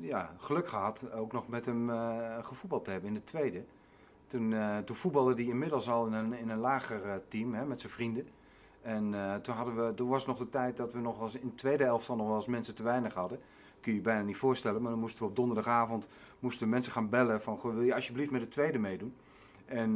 [0.00, 1.90] ja, geluk gehad ook nog met hem
[2.42, 3.64] gevoetbald te hebben in de tweede.
[4.36, 7.80] Toen, eh, toen hij inmiddels al in een, in een lager eh, team hè, met
[7.80, 8.28] zijn vrienden.
[8.82, 11.48] En eh, toen, hadden we, toen was nog de tijd dat we nog als in
[11.48, 13.38] de tweede elftal nog wel mensen te weinig hadden.
[13.80, 14.82] Kun je je bijna niet voorstellen.
[14.82, 16.08] Maar dan moesten we op donderdagavond
[16.38, 19.14] moesten mensen gaan bellen van wil je alsjeblieft met de tweede meedoen?
[19.64, 19.94] En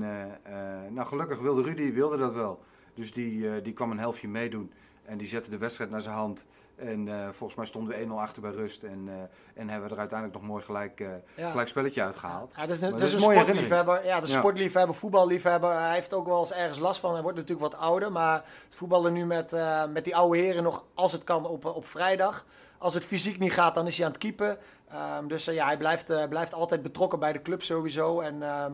[0.89, 2.61] nou, gelukkig wilde Rudy wilde dat wel.
[2.95, 4.73] Dus die, die kwam een helftje meedoen.
[5.11, 6.47] En die zette de wedstrijd naar zijn hand.
[6.77, 8.83] En eh, volgens mij stonden we 1-0 achter bij rust.
[8.83, 9.15] En, eh,
[9.63, 11.51] en hebben we er uiteindelijk nog mooi gelijk, eh, Ja.
[11.51, 12.53] gelijk spelletje uitgehaald.
[12.55, 14.05] Ja, het is een, dat is een sportliefhebber.
[14.05, 14.39] Ja, het is Ja.
[14.39, 15.73] sportliefhebber, voetballiefhebber.
[15.73, 17.13] Hij heeft ook wel eens ergens last van.
[17.13, 18.13] Hij wordt natuurlijk wat ouder.
[18.13, 18.35] Maar
[18.65, 19.57] het voetballen nu met,
[19.93, 22.45] met die oude heren nog, als het kan, op, op vrijdag.
[22.79, 24.59] Als het fysiek niet gaat, dan is hij aan het keepen.
[24.89, 28.21] Ehm, dus ja, hij blijft, blijft altijd betrokken bij de club sowieso.
[28.21, 28.73] En ehm,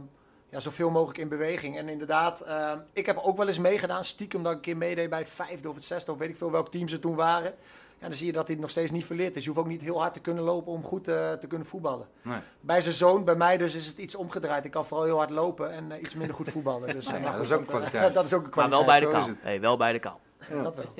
[0.50, 1.76] ja, zoveel mogelijk in beweging.
[1.76, 4.04] En inderdaad, ehm, ik heb ook wel eens meegedaan.
[4.04, 6.12] Stiekem dat ik een keer meedeed bij het vijfde of het zesde.
[6.12, 7.54] Of weet ik veel welk team ze toen waren.
[7.98, 9.42] Ja, dan zie je dat hij het nog steeds niet verleerd is.
[9.42, 12.06] Je hoeft ook niet heel hard te kunnen lopen om goed eh, te kunnen voetballen.
[12.22, 12.38] Nee.
[12.60, 14.64] Bij zijn zoon, bij mij dus, is het iets omgedraaid.
[14.64, 16.94] Ik kan vooral heel hard lopen en eh, iets minder goed voetballen.
[16.94, 18.14] Dus, eh, ja, dat is ook een kwaliteit.
[18.14, 19.02] dat is ook een Maar kwaliteit.
[19.02, 19.36] wel bij de kaal.
[19.40, 20.20] Hey, wel bij de kaal.
[20.62, 20.94] Dat wel.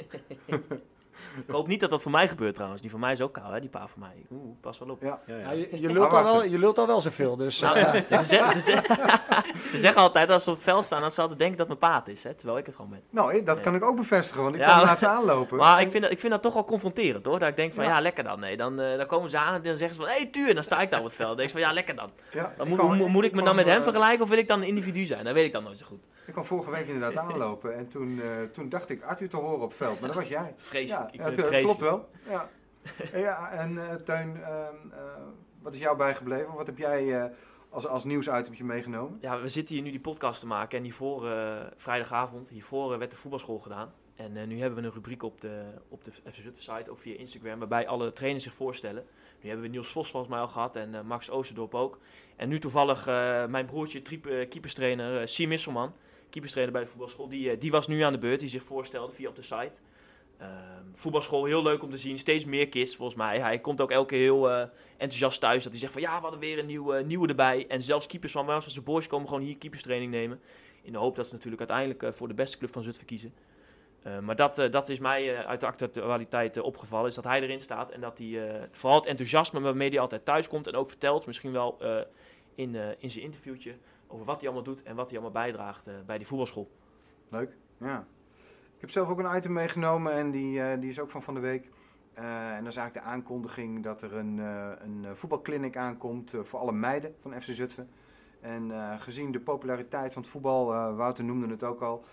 [1.47, 2.81] Ik hoop niet dat dat voor mij gebeurt trouwens.
[2.83, 3.61] Die van mij is ook kaal, hè?
[3.61, 4.27] die pa van mij.
[4.31, 5.03] Oeh, pas wel op.
[5.03, 5.21] Ja.
[5.27, 5.41] Ja, ja.
[5.43, 7.37] Ja, je, je, lult al wel, je lult al wel zoveel.
[7.37, 8.97] Dus, Nou, eh, ze, zeggen, ze, zeggen,
[9.71, 11.79] ze zeggen altijd als ze op het veld staan dat ze altijd denken dat mijn
[11.79, 12.23] paard is.
[12.23, 12.35] Hè?
[12.35, 13.03] Terwijl ik het gewoon ben.
[13.11, 15.57] Nou, dat kan ik ook bevestigen, want ik maar- laatst aanlopen.
[15.59, 17.39] Maar ik vind, dat, ik vind dat toch wel confronterend hoor.
[17.39, 18.01] Dat ik denk van ja, Ja.
[18.01, 18.41] lekker dan.
[18.41, 20.49] Nee, dan, eh, dan komen ze aan en dan zeggen ze van hé hey, tuur.
[20.49, 21.29] En dan sta ik daar op het veld.
[21.29, 22.11] Dan denk ik van ja, lekker dan.
[22.31, 24.39] ja, dan ik moet, hoe- moet ik me dan met hem eh, vergelijken of wil
[24.39, 25.25] ik dan een individu zijn?
[25.25, 26.05] Dat weet ik dan nooit zo goed.
[26.27, 29.63] Ik kwam vorige week inderdaad aanlopen en toen, eh, toen dacht ik Arthur te horen
[29.63, 30.55] op het veld, maar dat was jij.
[30.73, 31.15] Vreselijk.
[31.15, 32.09] Ja, het dat klopt wel.
[32.29, 32.49] Ja,
[33.13, 34.99] En ja en eh Teun, ehm, eh,
[35.63, 36.55] wat is jou bijgebleven?
[36.55, 37.31] Wat heb jij eh,
[37.69, 39.19] als, als nieuwsitemje meegenomen?
[39.21, 42.99] Ja, we zitten hier nu die podcast te maken en hiervoor, eh, vrijdagavond, hiervoor eh,
[42.99, 43.93] werd de voetbalschool gedaan.
[44.17, 46.99] En eh, nu hebben we een rubriek op de, op de FC Zutphen site, ook
[46.99, 49.05] via Instagram, waarbij alle trainers zich voorstellen.
[49.41, 51.99] Nu hebben we Niels Vos volgens mij al gehad en eh, Max Oosterdorp ook.
[52.37, 55.95] En nu toevallig eh, mijn broertje, eh, keeperstrainer, uh, Siem Misselman,
[56.37, 59.13] keeperstrainer bij de voetbalschool, die, eh, die was nu aan de beurt, die zich voorstelde
[59.13, 59.81] via op de site.
[60.39, 60.51] Ehm,
[60.93, 62.19] voetbalschool, heel leuk om te zien.
[62.19, 63.39] Steeds meer kids volgens mij.
[63.41, 65.63] Hij komt ook elke keer heel eh, enthousiast thuis.
[65.63, 67.67] Dat hij zegt van ja, we hadden weer een nieuwe, nieuwe erbij.
[67.69, 70.41] En zelfs keepers van de boys komen gewoon hier keeperstraining nemen.
[70.83, 73.33] In de hoop dat ze natuurlijk uiteindelijk eh, voor de beste club van Zutphen kiezen.
[74.07, 77.09] Eh, maar dat, eh, dat is mij eh, uit de actualiteit eh, opgevallen.
[77.09, 77.91] Is dat hij erin staat.
[77.91, 80.67] En dat hij eh, vooral het enthousiasme waarmee hij altijd thuis komt.
[80.67, 81.97] En ook vertelt, misschien wel eh,
[82.55, 83.75] in, eh, in zijn interviewtje.
[84.07, 86.71] Over wat hij allemaal doet en wat hij allemaal bijdraagt eh, bij die voetbalschool.
[87.29, 88.07] Leuk, ja.
[88.75, 91.35] Ik heb zelf ook een item meegenomen en die, eh, die is ook van van
[91.35, 91.71] de week.
[92.15, 96.59] Eh, en dat is eigenlijk de aankondiging dat er een, eh een voetbalclinic aankomt voor
[96.59, 97.89] alle meiden van FC Zutphen.
[98.41, 102.05] En gezien de populariteit van het voetbal, Wouter noemde het ook al,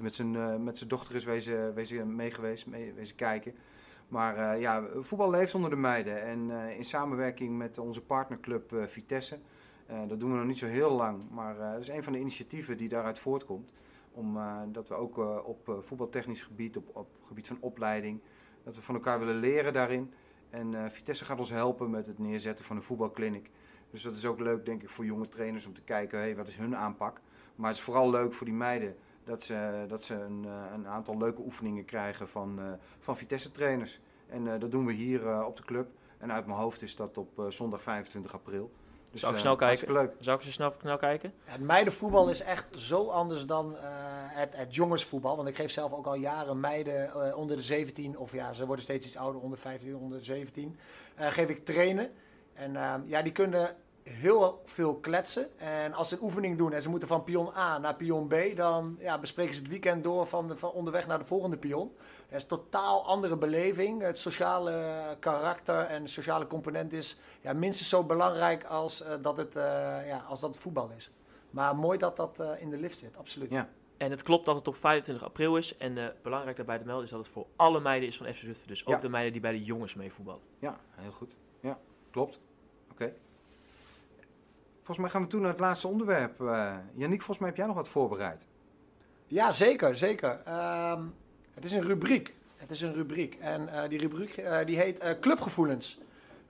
[0.00, 3.54] met zijn, met zijn dochter is wezen, wezen meegeweest, mee, wezen kijken.
[4.08, 6.22] Maar ja, voetbal leeft onder de meiden.
[6.22, 9.38] En in samenwerking met onze partnerclub Vitesse,
[10.08, 12.18] dat doen we nog niet zo heel lang, maar eh, dat is een van de
[12.18, 13.70] initiatieven die daaruit voortkomt.
[14.12, 18.20] Om, eh, we ook eh, op eh, voetbaltechnisch gebied, op, op gebied van opleiding,
[18.64, 20.12] dat we van elkaar willen leren daarin.
[20.50, 23.50] En eh, Vitesse gaat ons helpen met het neerzetten van een voetbalkliniek.
[23.90, 26.48] Dus dat is ook leuk, denk ik, voor jonge trainers om te kijken, hey, wat
[26.48, 27.20] is hun aanpak.
[27.54, 30.86] Maar het is vooral leuk voor die meiden dat ze, dat ze een, eh, een
[30.86, 34.00] aantal leuke oefeningen krijgen van, eh, van Vitesse-trainers.
[34.28, 35.88] En eh, dat doen we hier eh, op de club.
[36.18, 38.70] En uit mijn hoofd is dat op eh, zondag 25 april.
[39.12, 39.92] Dus, Zal ik eh, snel kijken?
[39.92, 40.12] leuk.
[40.20, 41.32] Zou ik ze snel, snel kijken?
[41.44, 43.80] Het meidenvoetbal is echt zo anders dan eh,
[44.28, 45.36] het, het jongensvoetbal.
[45.36, 48.66] Want ik geef zelf ook al jaren meiden eh, onder de 17, of ja, ze
[48.66, 50.78] worden steeds iets ouder, onder 15, onder 17.
[51.14, 52.10] eh, geef ik trainen.
[52.54, 53.76] En ehm, ja, die kunnen
[54.08, 55.58] heel veel kletsen.
[55.58, 58.34] En als ze een oefening doen en ze moeten van pion A naar pion B,
[58.56, 61.92] dan ja, bespreken ze het weekend door van, de, van onderweg naar de volgende pion.
[62.28, 64.02] Het is een totaal andere beleving.
[64.02, 69.36] Het sociale karakter en de sociale component is ja, minstens zo belangrijk als, eh, dat,
[69.36, 69.62] het, eh,
[70.06, 71.10] ja, als dat het voetbal is.
[71.50, 73.50] Maar mooi dat dat eh, in de lift zit, absoluut.
[73.50, 73.68] Ja.
[73.96, 75.76] En het klopt dat het op 25 april is.
[75.76, 78.68] En belangrijk daarbij te melden is dat het voor alle meiden is van FC Zutphen.
[78.68, 79.00] Dus ook Ja.
[79.00, 80.40] de meiden die bij de jongens mee voetballen.
[80.58, 81.36] Ja, heel goed.
[81.60, 81.78] Ja,
[82.10, 82.40] klopt.
[82.90, 83.12] Oké.
[84.88, 86.38] Volgens mij gaan we toe naar het laatste onderwerp.
[86.94, 88.46] Yannick, volgens mij heb jij nog wat voorbereid.
[89.26, 90.40] Ja, zeker, zeker.
[90.44, 91.02] Ehm,
[91.54, 92.34] het is een rubriek.
[92.56, 93.34] Het is een rubriek.
[93.34, 96.00] En eh, die rubriek eh, die heet Clubgevoelens.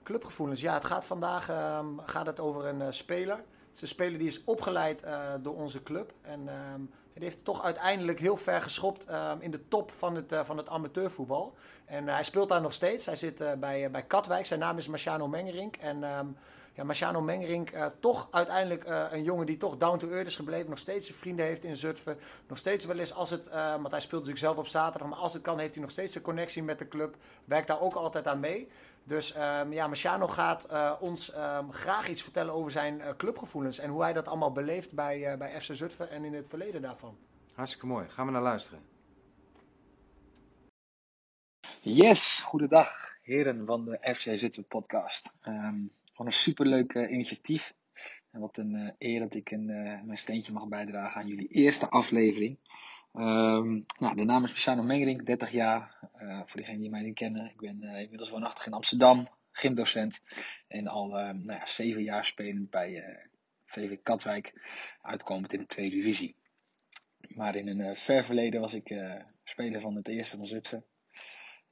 [0.03, 3.35] Clubgevoelens, ja, het gaat vandaag ehm, gaat het over een speler.
[3.35, 5.05] Het is een speler die is opgeleid
[5.41, 6.13] door onze club.
[6.21, 6.81] En ehm,
[7.13, 10.57] die heeft het toch uiteindelijk heel ver geschopt ehm, in de top van het, van
[10.57, 11.55] het amateurvoetbal.
[11.85, 13.05] En hij speelt daar nog steeds.
[13.05, 14.45] Hij zit bij, bij Katwijk.
[14.45, 15.75] Zijn naam is Marciano Mengerink.
[15.75, 16.27] En ehm,
[16.79, 20.35] ja, Marciano Mengerink, eh, toch uiteindelijk eh, een jongen die toch down to earth is
[20.35, 20.69] gebleven.
[20.69, 22.17] Nog steeds zijn vrienden heeft in Zutphen.
[22.47, 25.09] Nog steeds wel eens als het, eh, want hij speelt natuurlijk zelf op zaterdag.
[25.09, 27.15] Maar als het kan heeft hij nog steeds een connectie met de club.
[27.45, 28.69] Werkt daar ook altijd aan mee.
[29.09, 33.79] Dus ehm, ja, Marciano gaat eh, ons ehm, graag iets vertellen over zijn eh, clubgevoelens.
[33.79, 36.81] En hoe hij dat allemaal beleeft bij, eh, bij FC Zutphen en in het verleden
[36.81, 37.17] daarvan.
[37.53, 38.09] Hartstikke mooi.
[38.09, 38.79] Gaan we naar luisteren.
[41.81, 42.89] Yes, goedendag
[43.21, 45.31] heren van de FC Zutphen podcast.
[45.41, 45.87] Ehm
[46.19, 47.73] wat een superleuk eh, initiatief.
[48.31, 51.47] En wat een eh, eer dat ik een, eh, mijn steentje mag bijdragen aan jullie
[51.47, 52.57] eerste aflevering.
[53.13, 55.97] Ehm, nou, de naam is Luciano Mengering, 30 jaar.
[56.45, 60.21] Voor diegenen die mij niet kennen, ik ben inmiddels woonachtig in Amsterdam, gymdocent.
[60.67, 63.19] En al eh, nou ja, zeven jaar spelend bij
[63.65, 64.53] VV Katwijk,
[65.01, 66.35] uitkomend in de tweede divisie.
[67.27, 68.95] Maar in een ver verleden was ik
[69.43, 70.85] speler van het eerste van Zutphen.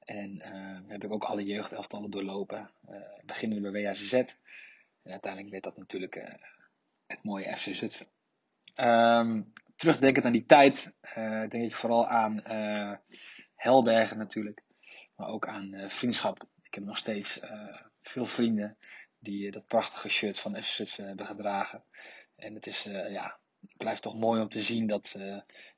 [0.07, 2.71] En eh, heb ik ook alle jeugdelftallen doorlopen.
[2.87, 2.95] Eh
[3.25, 4.13] beginnende bij WHZ.
[4.13, 6.33] En uiteindelijk werd dat natuurlijk eh,
[7.07, 8.07] het mooie FC Zutphen.
[8.75, 9.41] Ehm,
[9.75, 10.93] terugdenkend aan die tijd,
[11.49, 12.41] denk ik vooral aan
[13.55, 14.63] Helbergen natuurlijk.
[15.15, 16.47] Maar ook aan vriendschap.
[16.63, 17.39] Ik heb nog steeds
[18.01, 18.77] veel vrienden
[19.19, 21.83] die dat prachtige shirt van FC Zutphen hebben gedragen.
[22.35, 23.37] En het is, ja,
[23.77, 25.15] blijft toch mooi om te zien dat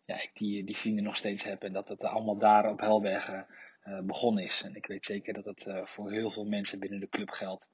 [0.06, 1.64] ja, ik die, die vrienden nog steeds heb.
[1.64, 3.48] En dat het allemaal daar op Helbergen
[3.84, 4.62] begonnen is.
[4.64, 7.70] En ik weet zeker dat het eh, voor heel veel mensen binnen de club geldt.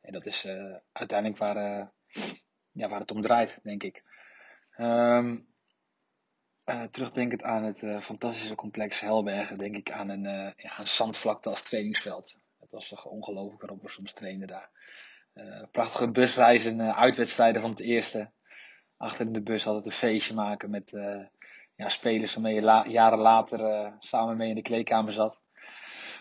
[0.00, 1.86] En dat is eh, uiteindelijk waar, eh,
[2.72, 4.02] ja, waar het om draait, denk ik.
[4.70, 5.38] Ehm,
[6.64, 10.88] eh, terugdenkend aan het eh, fantastische complex Helbergen, denk ik aan een, eh, ja, een
[10.88, 12.36] zandvlakte als trainingsveld.
[12.58, 14.70] Het was toch ongelooflijk waarop we soms trainen daar.
[15.32, 18.30] Eh, prachtige busreizen, eh, uitwedstrijden van het eerste.
[18.96, 21.24] Achter in de bus altijd een feestje maken met eh,
[21.74, 25.40] ja, spelers waarmee je la- jaren later eh, samen mee in de kleedkamer zat.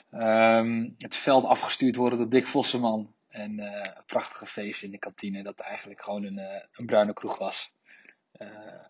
[0.10, 3.14] Ehm, het veld afgestuurd worden door Dick Vosseman.
[3.28, 7.14] En eh, een prachtige feest in de kantine, dat eigenlijk gewoon een, eh, een bruine
[7.14, 7.72] kroeg was.
[8.32, 8.86] Eh,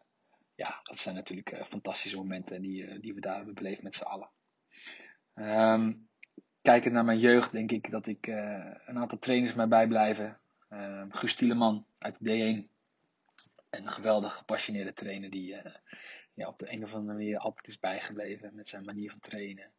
[0.55, 4.29] ja, dat zijn natuurlijk fantastische momenten die, die we daar hebben beleefd met z'n allen.
[5.33, 5.93] Ehm,
[6.61, 10.39] kijkend naar mijn jeugd, denk ik dat ik een aantal trainers mij bijblijven.
[10.69, 12.69] Ehm Guus Tieleman uit de D1.
[13.69, 15.73] Een geweldig gepassioneerde trainer die eh,
[16.33, 19.71] ja, op de een of andere manier altijd is bijgebleven met zijn manier van trainen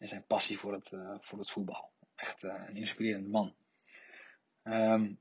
[0.00, 1.90] en zijn passie voor het, eh, voor het voetbal.
[2.14, 3.54] Echt eh, een inspirerende man.
[4.62, 5.12] Ehm,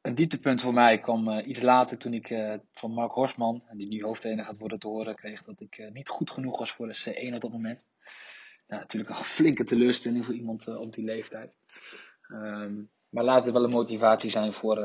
[0.00, 4.02] een dieptepunt voor mij kwam eh, iets later toen ik van Mark Horsman, die nu
[4.02, 7.34] hoofdtrainer gaat worden, te horen kreeg dat ik niet goed genoeg was voor de C1
[7.34, 7.86] op dat moment.
[8.66, 11.56] Natuurlijk een flinke teleurstelling voor iemand op die leeftijd.
[12.22, 14.78] Ehm, maar laat het wel een motivatie zijn voor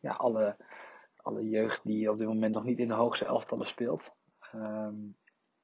[0.00, 0.56] ja, alle,
[1.16, 4.14] alle jeugd die op dit moment nog niet in de hoogste elftallen speelt.
[4.40, 4.94] Ehm,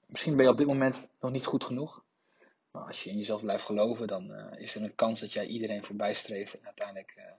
[0.06, 2.04] misschien ben je op dit moment nog niet goed genoeg.
[2.70, 5.46] Maar als je in jezelf blijft geloven, dan eh, is er een kans dat jij
[5.46, 7.32] iedereen voorbij streeft en uiteindelijk eh,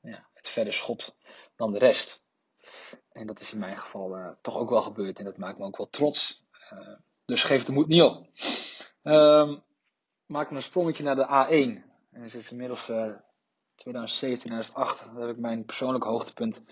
[0.00, 1.14] ja, het verder schopt
[1.56, 2.22] dan de rest.
[3.12, 5.64] En dat is in mijn geval eh, toch ook wel gebeurd en dat maakt me
[5.64, 6.44] ook wel trots.
[7.24, 8.26] Dus geef de moed niet op.
[9.02, 9.58] Ehm
[10.26, 11.84] maak een sprongetje naar de A1.
[12.12, 13.12] En het is inmiddels eh
[13.76, 15.04] 2007, 2008.
[15.14, 16.62] Daar heb ik mijn persoonlijke hoogtepunt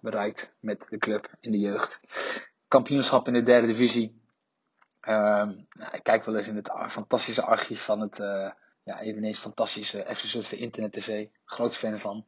[0.00, 2.00] bereikt met de club in de jeugd.
[2.68, 4.19] Kampioenschap in de derde divisie.
[5.10, 8.50] Ehm, nou, ik kijk wel eens in het fantastische archief van het eh,
[8.82, 11.26] ja, eveneens fantastische FC Zutphen Internet TV.
[11.44, 12.26] Groot fan van.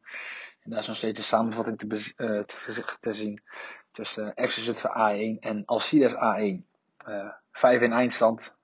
[0.63, 2.39] En daar is nog steeds een samenvatting te, eh,
[2.99, 3.41] te, zien
[3.91, 6.65] tussen eh, FC Zutphen A1 en Alcides A1.
[7.05, 8.55] Eh 5 in eindstand.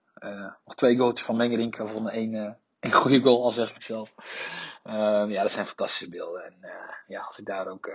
[0.65, 1.76] Nog twee goaltjes van Mengerink.
[1.84, 4.13] Vonden één, één goede goal, al zeg ik het zelf.
[4.84, 6.43] Ehm, ja, dat zijn fantastische beelden.
[6.43, 6.57] En
[7.07, 7.88] ja, als ik daar ook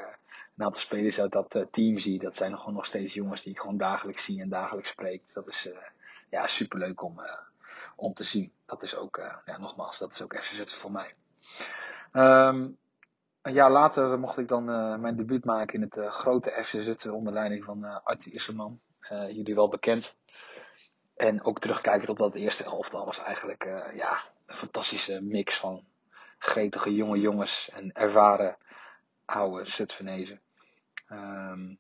[0.57, 3.59] een aantal spelers uit dat team zie, dat zijn gewoon nog steeds jongens die ik
[3.59, 5.33] gewoon dagelijks zie en dagelijks spreek.
[5.33, 5.69] Dat is
[6.35, 7.39] ja, superleuk om, eh,
[7.97, 8.53] om te zien.
[8.67, 11.15] Dat is ook, eh, ja, nogmaals, dat is ook FC Zutphen voor mij.
[12.13, 12.69] Ehm,
[13.43, 17.13] een jaar later mocht ik dan eh, mijn debuut maken in het grote FC Zutphen
[17.13, 18.81] onder leiding van Arthur Isserman.
[19.09, 20.17] jullie wel bekend.
[21.17, 23.65] En ook terugkijkend op dat eerste elftal was eigenlijk
[23.95, 25.85] ja, een fantastische mix van
[26.39, 28.57] gretige jonge jongens en ervaren
[29.25, 30.41] oude Zutphenezen.
[31.09, 31.79] Um,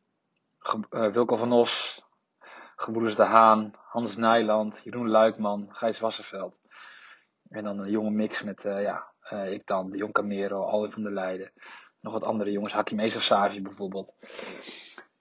[0.90, 2.03] Wilco van Os,
[2.84, 6.60] Gebroeders de Haan, Hans Nijland, Jeroen Luikman, Gijs Wassenveld.
[7.48, 11.02] En dan een jonge mix met ja, uh, ik dan, de Jong Camero, Alwin van
[11.02, 11.52] der Leijden.
[12.00, 14.14] Nog wat andere jongens, Hakim Esasavi bijvoorbeeld.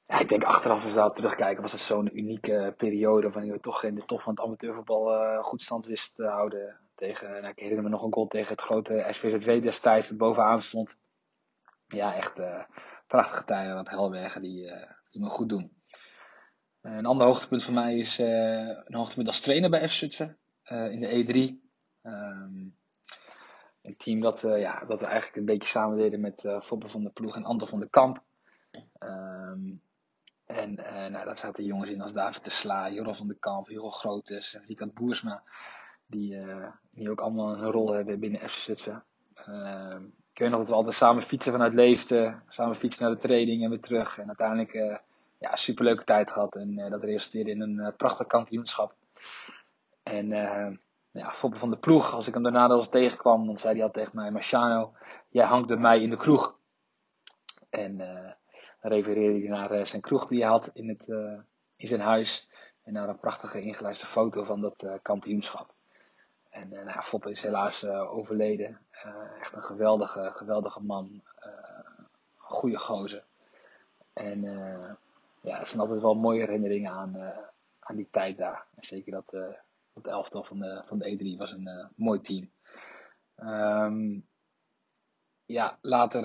[0.07, 3.59] Ja, ik denk achteraf als we daar terugkijken was het zo'n unieke periode waarin we
[3.59, 6.79] toch in de top van het amateurvoetbal goed stand wisten te houden.
[6.95, 10.61] Tegen, nou, ik herinner me nog een goal tegen het grote SVZW destijds dat bovenaan
[10.61, 10.97] stond.
[11.87, 12.41] Ja, echt
[13.07, 14.71] prachtige tijden op Helwegen die,
[15.09, 15.82] die me goed doen.
[16.83, 21.25] Een ander hoogtepunt voor mij is een hoogtepunt als trainer bij FC Zutphen in de
[21.25, 21.61] E3.
[22.01, 22.75] Um,
[23.81, 27.11] een team dat, ja, dat we eigenlijk een beetje samen deden met uh, van der
[27.11, 28.23] Ploeg en Anton van der Kamp.
[28.99, 29.81] Um,
[30.45, 30.73] en
[31.11, 34.59] nou, daar zaten jongens in als David de Sla, Joran van der Kamp, Hugo Grotes,
[34.65, 35.43] Rikard Boersma.
[36.05, 36.37] Die,
[36.91, 38.67] die ook allemaal een rol hebben binnen FC.
[39.35, 40.03] Ehm,
[40.33, 42.43] ik weet nog dat we altijd samen fietsen vanuit Leefden.
[42.47, 44.17] Samen fietsen naar de training en weer terug.
[44.17, 45.01] En uiteindelijk
[45.43, 46.55] ja, superleuke tijd gehad.
[46.55, 48.95] En dat resulteerde in een prachtig kampioenschap.
[50.03, 50.27] En
[51.13, 53.91] ja, Foppe van de ploeg, als ik hem daarna eens tegenkwam, dan zei hij al
[53.91, 54.93] tegen mij: Marciano,
[55.29, 56.57] jij hangt bij mij in de kroeg.
[57.69, 58.31] En uh,
[58.81, 61.39] dan refereerde hij naar uh, zijn kroeg die hij had in, het, uh,
[61.75, 62.49] in zijn huis.
[62.83, 65.73] En naar een prachtige ingelijste foto van dat kampioenschap.
[66.49, 68.79] En nou, is helaas overleden.
[69.39, 71.23] echt een geweldige, geweldige man.
[72.35, 73.23] goede gozer.
[74.13, 74.43] En
[75.43, 77.17] ja, het zijn altijd wel mooie herinneringen aan,
[77.79, 78.67] aan die tijd daar.
[78.73, 79.31] En zeker dat
[79.93, 82.51] het elftal van de, van de E3 was een uh, mooi team.
[83.35, 84.27] Um,
[85.45, 86.23] ja, later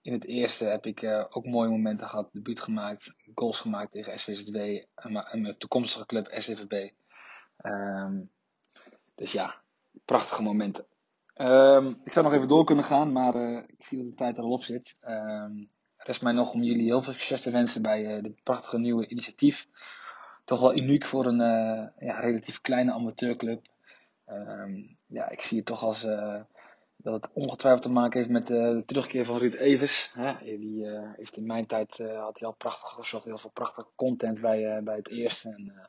[0.00, 2.32] in het eerste heb ik ook mooie momenten gehad.
[2.32, 4.56] Debuut gemaakt, goals gemaakt tegen SVZW
[4.94, 6.26] en, en mijn toekomstige club.
[6.48, 6.90] Um,
[7.56, 8.22] ehm,
[9.14, 9.62] dus ja,
[10.04, 10.86] prachtige momenten.
[11.36, 13.34] Um, ik zou nog even door kunnen gaan, maar
[13.66, 14.96] ik zie dat de tijd er al op zit.
[16.06, 19.68] Rest mij nog om jullie heel veel succes te wensen bij dit prachtige nieuwe initiatief
[20.44, 23.66] toch wel uniek voor een uh, ja, relatief kleine amateurclub.
[24.26, 26.40] Um, ja, ik zie het toch als uh,
[26.96, 30.10] dat het ongetwijfeld te maken heeft met de terugkeer van Ruud Evers.
[30.14, 30.58] Hè?
[30.58, 30.86] Die
[31.16, 34.96] heeft in mijn tijd had hij al prachtig gezocht, heel veel prachtige content bij, bij
[34.96, 35.48] het eerste.
[35.48, 35.88] En,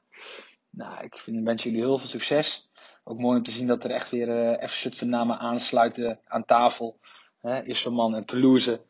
[0.69, 2.69] nou, ik vind, wens jullie heel veel succes.
[3.03, 6.99] Ook mooi om te zien dat er echt weer uh, FC namen aansluiten aan tafel.
[7.41, 7.63] Hè?
[7.63, 8.81] Isserman en Toulouse.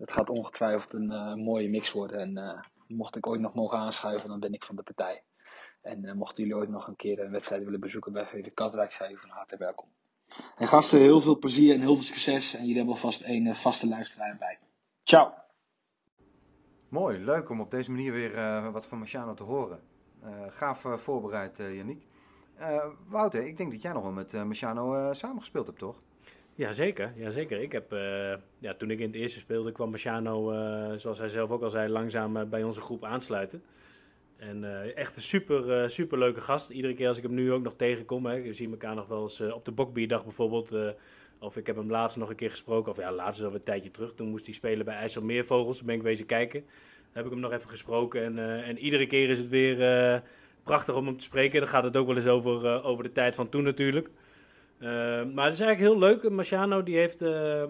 [0.00, 2.18] Het gaat ongetwijfeld een mooie mix worden.
[2.18, 5.22] En mocht ik ooit nog mogen aanschuiven, dan ben ik van de partij.
[5.82, 8.92] En uh, mochten jullie ooit nog een keer een wedstrijd willen bezoeken bij VV Katwijk,
[8.92, 9.88] zijn jullie van harte welkom.
[10.56, 12.54] En gasten, heel veel plezier en heel veel succes.
[12.54, 14.58] En jullie hebben alvast een uh, vaste luisteraar bij.
[15.04, 15.32] Ciao!
[16.88, 19.80] Mooi, leuk om op deze manier weer uh, wat van Marciano te horen.
[20.48, 22.06] gaaf voorbereid, Yannick.
[23.08, 26.02] Wouter, ik denk dat jij nog wel met Marciano samengespeeld hebt, toch?
[26.60, 27.60] Jazeker, jazeker.
[27.60, 31.28] Ik heb, uh, ja, toen ik in het eerste speelde, kwam Marciano, uh, zoals hij
[31.28, 33.62] zelf ook al zei, langzaam uh, bij onze groep aansluiten.
[34.36, 36.70] En echt een super, super leuke gast.
[36.70, 39.22] Iedere keer als ik hem nu ook nog tegenkom, hè, we zien elkaar nog wel
[39.22, 40.70] eens op de Bokbierdag bijvoorbeeld.
[41.38, 43.64] of ik heb hem laatst nog een keer gesproken, of ja, laatst is alweer een
[43.64, 44.14] tijdje terug.
[44.14, 46.60] Toen moest hij spelen bij IJsselmeervogels, toen ben ik wezen kijken.
[46.60, 48.22] Daar heb ik hem nog even gesproken.
[48.22, 50.22] En, en iedere keer is het weer
[50.62, 51.60] prachtig om hem te spreken.
[51.60, 54.10] Dan gaat het ook wel eens over, over de tijd van toen natuurlijk.
[54.80, 54.88] Uh,
[55.34, 56.30] maar het is eigenlijk heel leuk.
[56.30, 57.62] Marciano die heeft uh,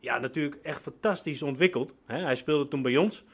[0.00, 1.94] ja, natuurlijk echt fantastisch ontwikkeld.
[2.06, 2.18] Hè?
[2.18, 3.24] Hij speelde toen bij ons.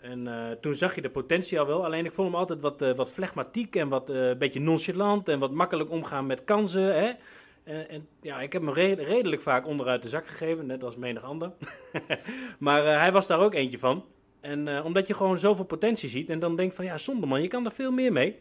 [0.00, 1.84] En uh, toen zag je de potentie al wel.
[1.84, 4.06] Alleen ik vond hem altijd wat, wat flegmatiek en wat
[4.38, 5.28] beetje nonchalant.
[5.28, 6.94] En wat makkelijk omgaan met kansen.
[6.94, 7.12] Hè?
[7.64, 10.96] En, en, ja, ik heb hem re redelijk vaak onderuit de zak gegeven, net als
[10.96, 11.52] menig ander.
[12.58, 14.04] maar hij was daar ook eentje van.
[14.40, 17.48] En omdat je gewoon zoveel potentie ziet en dan denkt van ja, zonder man, je
[17.48, 18.40] kan er veel meer mee.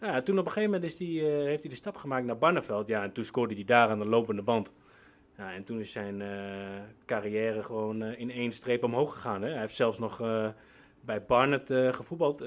[0.00, 2.38] Ja, toen op een gegeven moment is die, uh, heeft hij de stap gemaakt naar
[2.38, 2.88] Barneveld.
[2.88, 4.72] Ja, en toen scoorde hij daar aan de lopende band.
[5.36, 6.28] Ja, en toen is zijn uh,
[7.06, 9.42] carrière gewoon uh, in één streep omhoog gegaan.
[9.42, 9.50] Hè.
[9.50, 10.22] Hij heeft zelfs nog
[11.00, 12.40] bij Barnet gevoetbald.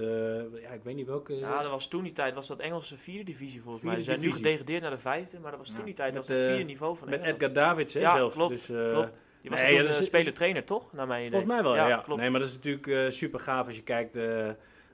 [0.61, 1.35] ja, ik weet niet welke.
[1.35, 3.95] Ja, dat was toen die tijd was dat Engelse vierde divisie volgens mij.
[3.95, 6.37] Ze zijn nu gedegradeerd naar de vijfde, maar dat was toen die tijd dat het
[6.37, 8.35] vierde niveau van Met Edgar Davids, hè, ja, zelfs.
[8.35, 9.23] Klopt, dus, klopt.
[9.41, 10.93] Je was nee, toen ja, speler-trainer, toch?
[10.93, 11.87] Naar mijn Volgens mij wel, ja.
[11.87, 11.97] ja.
[11.97, 12.21] Klopt.
[12.21, 14.17] Nee, maar dat is natuurlijk super gaaf als je kijkt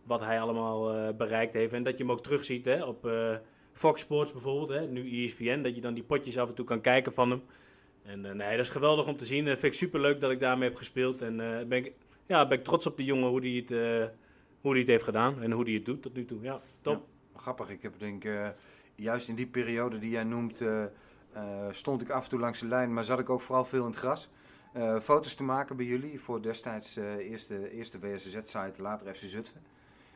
[0.09, 1.73] wat hij allemaal uh, bereikt heeft.
[1.73, 3.35] En dat je hem ook terugziet hè, op uh,
[3.73, 6.81] Fox Sports bijvoorbeeld, hè, nu ESPN, dat je dan die potjes af en toe kan
[6.81, 7.41] kijken van hem.
[8.03, 9.45] En uh, nee, dat is geweldig om te zien.
[9.45, 11.21] Vind ik super leuk dat ik daarmee heb gespeeld.
[11.21, 11.37] En
[11.67, 11.93] ben ik,
[12.25, 13.69] ja, ben ik trots op die jongen hoe hij het,
[14.61, 16.41] hoe die het heeft gedaan en hoe hij het doet tot nu toe.
[16.41, 17.03] Ja, top.
[17.35, 18.23] Grappig, ik heb denk
[18.95, 20.63] juist in die periode die jij noemt,
[21.71, 23.89] stond ik af en toe langs de lijn, maar zat ik ook vooral veel in
[23.89, 24.29] het gras.
[24.73, 29.61] eh, foto's te maken bij jullie voor destijds eh, eerste, eerste WSZ-site, later FC Zutphen.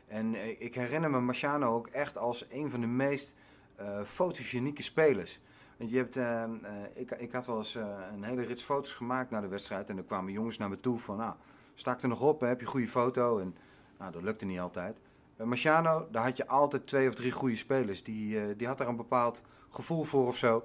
[0.08, 3.36] En eh, ik herinner me Marciano ook echt als een van de meest
[3.76, 5.40] eh fotogenieke spelers.
[5.78, 6.50] Want je hebt, eh, eh,
[6.94, 7.76] ik, ik had wel eens
[8.14, 9.90] een hele rits foto's gemaakt na de wedstrijd.
[9.90, 11.34] En er kwamen jongens naar me toe van, nou,
[11.76, 12.42] ik er nog op?
[12.42, 13.40] Heb je een goede foto?
[13.40, 13.56] En
[14.00, 15.00] nou, dat lukte niet altijd.
[15.36, 15.72] Bij
[16.12, 18.04] daar had je altijd twee of drie goede spelers.
[18.04, 20.64] Die, die had daar een bepaald gevoel voor of zo.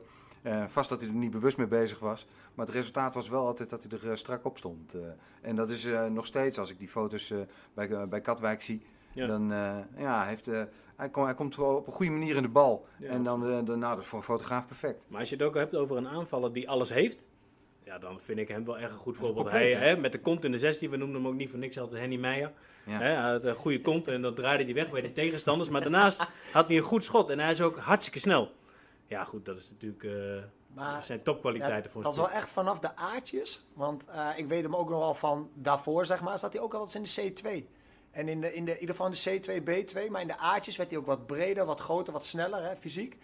[0.67, 2.27] Vast dat hij er niet bewust mee bezig was.
[2.55, 4.97] Maar het resultaat was wel altijd dat hij er strak op stond.
[5.41, 7.35] En dat is nog steeds, als ik die foto's
[7.75, 8.83] bij, bij Katwijk zie,
[9.13, 9.27] Ja.
[9.27, 10.63] dan uh, ja, heeft, uh,
[10.97, 12.87] hij, kom, hij komt wel op een goede manier in de bal.
[12.99, 15.07] Ja, en dan, uh, dan, nou, dat is voor een fotograaf perfect.
[15.09, 17.25] Maar als je het ook hebt over een aanvaller die alles heeft,
[17.85, 19.49] ja, dan vind ik hem wel echt een goed voorbeeld.
[19.49, 19.97] compleet, Hij, hè?
[19.97, 22.17] met de kont in de 16, we noemden hem ook niet voor niks altijd Henny
[22.17, 22.53] Meijer.
[22.85, 22.99] Ja.
[22.99, 25.69] Hè, hij had een goede kont en dat draaide hij weg bij de tegenstanders.
[25.69, 28.53] Maar daarnaast had hij een goed schot en hij is ook hartstikke snel.
[29.07, 30.43] Ja, goed, dat is natuurlijk eh,
[30.75, 33.67] Maar zijn topkwaliteiten Ja, voor dat is wel echt vanaf de aardjes.
[33.73, 36.75] Want eh, ik weet hem ook nog wel van daarvoor, zeg maar, zat hij ook
[36.75, 37.78] al wat in de C2.
[38.11, 40.11] En in, de, in, de, in ieder geval in de C2, B2.
[40.11, 43.17] Maar in de aardjes werd hij ook wat breder, wat groter, wat sneller, hè, fysiek.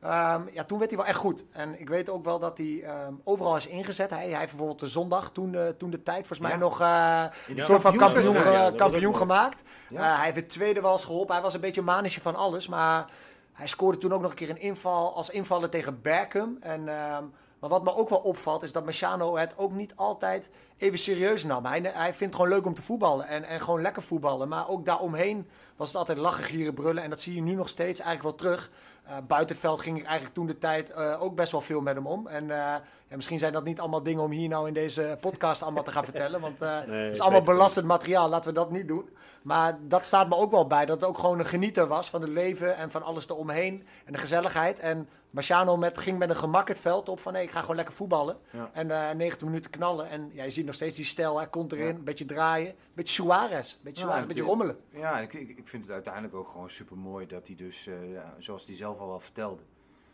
[0.00, 1.44] Ehm, ja, toen werd hij wel echt goed.
[1.52, 4.10] En ik weet ook wel dat hij ehm, overal is ingezet.
[4.10, 6.56] Hij, hij heeft bijvoorbeeld de zondag, toen, de- toen de tijd, volgens mij Ja.
[6.56, 9.62] nog eh, een soort van kampioen, ge- ja, kampioen gemaakt.
[9.88, 10.10] Ja.
[10.10, 11.34] Eh, hij heeft het tweede wel eens geholpen.
[11.34, 12.68] Hij was een beetje een manetje van alles.
[12.68, 13.10] Maar
[13.52, 16.56] hij scoorde toen ook nog een keer een inval als invaller tegen Berkham.
[16.60, 17.24] En, ehm,
[17.62, 21.44] maar wat me ook wel opvalt is dat Machano het ook niet altijd even serieus
[21.44, 21.64] nam.
[21.64, 24.48] Hij, hij vindt het gewoon leuk om te voetballen en, en gewoon lekker voetballen.
[24.48, 27.02] Maar ook daaromheen was het altijd lachen, gieren, brullen.
[27.02, 28.70] En dat zie je nu nog steeds eigenlijk wel terug.
[29.04, 31.80] Eh, buiten het veld ging ik eigenlijk toen de tijd eh, ook best wel veel
[31.80, 32.26] met hem om.
[32.26, 35.62] En eh, ja, misschien zijn dat niet allemaal dingen om hier nou in deze podcast
[35.62, 36.40] allemaal te gaan vertellen.
[36.40, 39.10] Want het is allemaal belastend materiaal, laten we dat niet doen.
[39.42, 42.20] Maar dat staat me ook wel bij, dat het ook gewoon een genieter was van
[42.20, 43.86] het leven en van alles eromheen.
[44.04, 44.78] En de gezelligheid.
[44.78, 47.76] En Marciano met, ging met een gemak het veld op van, nee, ik ga gewoon
[47.76, 48.38] lekker voetballen.
[48.50, 48.70] Ja.
[48.72, 50.08] En eh 90 minuten knallen.
[50.08, 51.94] En ja, je ziet nog steeds die stijl, hij komt erin, Ja.
[51.94, 52.68] een beetje draaien.
[52.68, 54.78] Een beetje Suarez, een beetje, Ja, een beetje rommelen.
[54.90, 57.94] Ja, ik, ik, vind het uiteindelijk ook gewoon super mooi dat hij dus, eh,
[58.38, 59.62] zoals hij zelf al wel vertelde,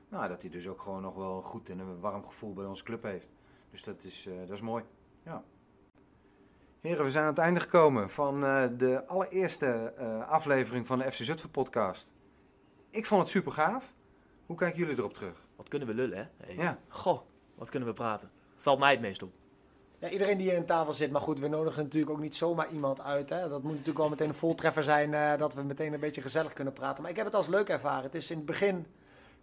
[0.09, 2.65] nou, dat hij dus ook gewoon nog wel een goed en een warm gevoel bij
[2.65, 3.29] onze club heeft.
[3.71, 4.85] Dus dat is, eh, dat is mooi.
[5.25, 5.43] Ja.
[6.81, 8.41] Heren, we zijn aan het einde gekomen van
[8.77, 9.95] de allereerste
[10.29, 12.13] aflevering van de FC Zutphen podcast.
[12.91, 13.97] Ik vond het super gaaf.
[14.49, 15.35] Hoe kijken jullie erop terug?
[15.57, 16.25] Wat kunnen we lullen, hè?
[16.37, 16.57] Hey.
[16.57, 16.79] Ja.
[16.89, 17.21] Goh,
[17.55, 18.31] wat kunnen we praten?
[18.57, 19.33] Valt mij het meest op.
[19.99, 22.71] Ja, iedereen die hier aan tafel zit, maar goed, we nodigen natuurlijk ook niet zomaar
[22.71, 23.29] iemand uit.
[23.29, 23.49] Hè.
[23.49, 26.53] Dat moet natuurlijk wel meteen een voltreffer zijn, eh, dat we meteen een beetje gezellig
[26.53, 27.03] kunnen praten.
[27.03, 28.03] Maar ik heb het als leuk ervaren.
[28.03, 28.87] Het is in het begin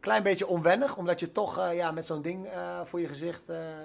[0.05, 3.49] klein beetje onwennig, omdat je toch eh, ja, met zo'n ding eh, voor je gezicht
[3.49, 3.75] eh, eh,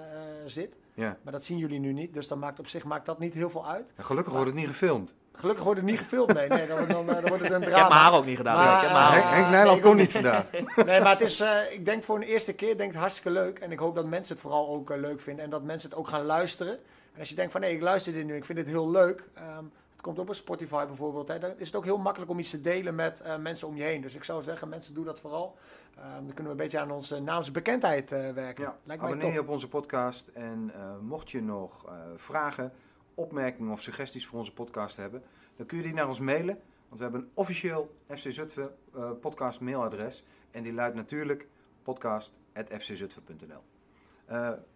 [0.45, 0.77] zit.
[0.93, 1.17] Ja.
[1.23, 3.49] Maar dat zien jullie nu niet, dus dan maakt op zich maakt dat niet heel
[3.49, 3.93] veel uit.
[3.97, 5.15] Gelukkig wordt het niet gefilmd.
[5.33, 6.47] Gelukkig wordt het niet gefilmd, nee.
[6.47, 7.95] nee dan, dan, dan wordt het een Ik heb mijn drama.
[7.95, 8.55] haar ook niet gedaan.
[8.55, 10.49] Maar, ook- Henk, Henk nee, Nijland ik kon niet vandaag.
[10.85, 13.31] Nee, maar het is, eh, ik denk voor een eerste keer, denk ik het hartstikke
[13.31, 13.59] leuk.
[13.59, 15.43] En ik hoop dat mensen het vooral ook leuk vinden.
[15.43, 16.73] En dat mensen het ook gaan luisteren.
[17.13, 19.23] En als je denkt van, nee, ik luister dit nu, ik vind dit heel leuk.
[19.33, 19.63] ehm,
[20.01, 21.27] het komt op een Spotify bijvoorbeeld.
[21.27, 23.75] Hè, dan is het ook heel makkelijk om iets te delen met eh, mensen om
[23.75, 24.01] je heen.
[24.01, 25.57] Dus ik zou zeggen, mensen, doe dat vooral.
[25.95, 28.63] Ehm, dan kunnen we een beetje aan onze naamsbekendheid eh werken.
[28.63, 30.27] Ja, Lijkt mij abonneer je op onze podcast.
[30.27, 31.85] En eh, mocht je nog
[32.15, 32.73] vragen,
[33.13, 35.23] opmerkingen of suggesties voor onze podcast hebben,
[35.55, 36.59] dan kun je die naar ons mailen.
[36.87, 38.75] Want we hebben een officieel FC Zutphen
[39.19, 40.23] podcast mailadres.
[40.51, 41.47] En die luidt natuurlijk
[41.83, 43.63] podcast.fczutphen.nl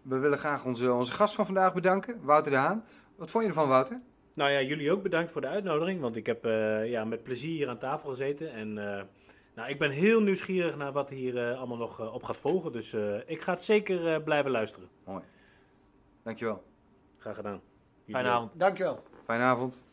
[0.02, 2.84] We willen graag onze, onze gast van vandaag bedanken, Wouter de Haan.
[3.16, 4.00] Wat vond je ervan, Wouter?
[4.36, 7.50] Nou ja, jullie ook bedankt voor de uitnodiging, want ik heb eh, ja, met plezier
[7.50, 8.52] hier aan tafel gezeten.
[8.52, 9.02] En eh,
[9.56, 12.72] nou, ik ben heel nieuwsgierig naar wat hier eh, allemaal nog op gaat volgen.
[12.72, 14.88] Dus eh, ik ga het zeker eh, blijven luisteren.
[16.22, 16.62] Dankjewel.
[17.18, 17.60] Graag gedaan.
[18.04, 18.50] Jullie Fijne avond.
[18.58, 19.02] Dankjewel.
[19.24, 19.84] Fijne avond.